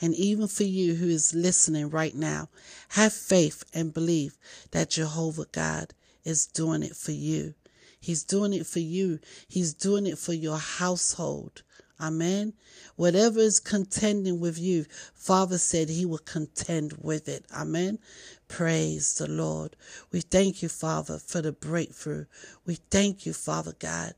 And 0.00 0.14
even 0.14 0.48
for 0.48 0.64
you 0.64 0.94
who 0.94 1.08
is 1.08 1.34
listening 1.34 1.90
right 1.90 2.14
now, 2.14 2.48
have 2.90 3.12
faith 3.12 3.64
and 3.74 3.94
believe 3.94 4.38
that 4.70 4.90
Jehovah 4.90 5.46
God 5.52 5.94
is 6.24 6.46
doing 6.46 6.82
it 6.82 6.96
for 6.96 7.12
you. 7.12 7.54
He's 8.00 8.24
doing 8.24 8.52
it 8.52 8.66
for 8.66 8.80
you. 8.80 9.20
He's 9.46 9.74
doing 9.74 10.06
it 10.06 10.18
for 10.18 10.32
your 10.32 10.58
household. 10.58 11.62
Amen. 12.00 12.54
Whatever 12.96 13.38
is 13.38 13.60
contending 13.60 14.40
with 14.40 14.58
you, 14.58 14.86
Father 15.14 15.56
said 15.56 15.88
he 15.88 16.04
will 16.04 16.18
contend 16.18 16.94
with 17.00 17.28
it. 17.28 17.44
Amen. 17.54 18.00
Praise 18.48 19.14
the 19.14 19.30
Lord. 19.30 19.76
We 20.10 20.20
thank 20.20 20.62
you, 20.62 20.68
Father, 20.68 21.18
for 21.18 21.40
the 21.40 21.52
breakthrough. 21.52 22.24
We 22.66 22.74
thank 22.90 23.24
you, 23.24 23.32
Father 23.32 23.74
God. 23.78 24.14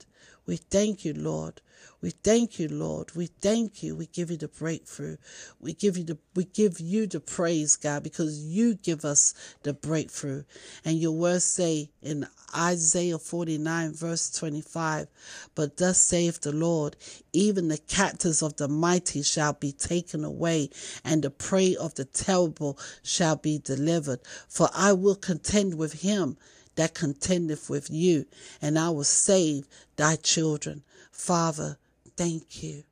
We 0.47 0.57
thank 0.57 1.05
you, 1.05 1.13
Lord. 1.13 1.61
We 2.01 2.11
thank 2.11 2.59
you, 2.59 2.69
Lord. 2.69 3.15
We 3.17 3.27
thank 3.27 3.83
you. 3.83 3.97
We 3.97 4.07
give 4.07 4.31
you 4.31 4.37
the 4.37 4.49
breakthrough. 4.49 5.17
We 5.59 5.73
give 5.73 5.97
you 5.97 6.05
the 6.05 6.19
we 6.35 6.45
give 6.45 6.79
you 6.79 7.07
the 7.07 7.21
praise, 7.21 7.77
God, 7.77 8.03
because 8.03 8.45
you 8.45 8.75
give 8.75 9.05
us 9.05 9.33
the 9.63 9.73
breakthrough. 9.73 10.45
And 10.85 10.99
your 10.99 11.13
words 11.13 11.45
say 11.45 11.91
in 12.03 12.27
Isaiah 12.57 13.19
49, 13.19 13.95
verse 13.95 14.31
25, 14.31 15.09
But 15.55 15.79
thus 15.79 15.99
saith 15.99 16.43
the 16.43 16.53
Lord, 16.53 16.97
even 17.33 17.69
the 17.69 17.79
captives 17.79 18.43
of 18.43 18.57
the 18.57 18.69
mighty 18.69 19.23
shall 19.23 19.55
be 19.55 19.73
taken 19.73 20.25
away, 20.25 20.71
and 21.05 21.23
the 21.23 21.31
prey 21.31 21.75
of 21.75 21.95
the 21.95 22.05
terrible 22.05 22.79
shall 23.03 23.37
be 23.37 23.59
delivered. 23.59 24.21
For 24.49 24.69
I 24.75 24.93
will 24.93 25.17
contend 25.17 25.75
with 25.75 26.03
him 26.03 26.37
that 26.77 26.95
contendeth 26.95 27.71
with 27.71 27.91
you, 27.91 28.27
and 28.61 28.79
I 28.79 28.91
will 28.91 29.05
save 29.05 29.67
thy 29.97 30.17
children. 30.17 30.83
Father, 31.15 31.79
Thank 32.17 32.63
you. 32.63 32.85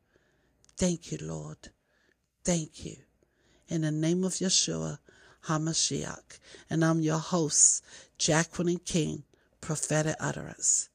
Thank 0.76 1.12
you, 1.12 1.18
Lord. 1.22 1.68
Thank 2.44 2.84
you. 2.84 2.96
In 3.68 3.82
the 3.82 3.92
name 3.92 4.24
of 4.24 4.32
Yeshua 4.32 4.98
HaMashiach. 5.46 6.40
And 6.68 6.84
I'm 6.84 7.00
your 7.00 7.18
host, 7.18 7.84
Jacqueline 8.18 8.80
King, 8.84 9.22
Prophetic 9.60 10.16
Utterance. 10.18 10.88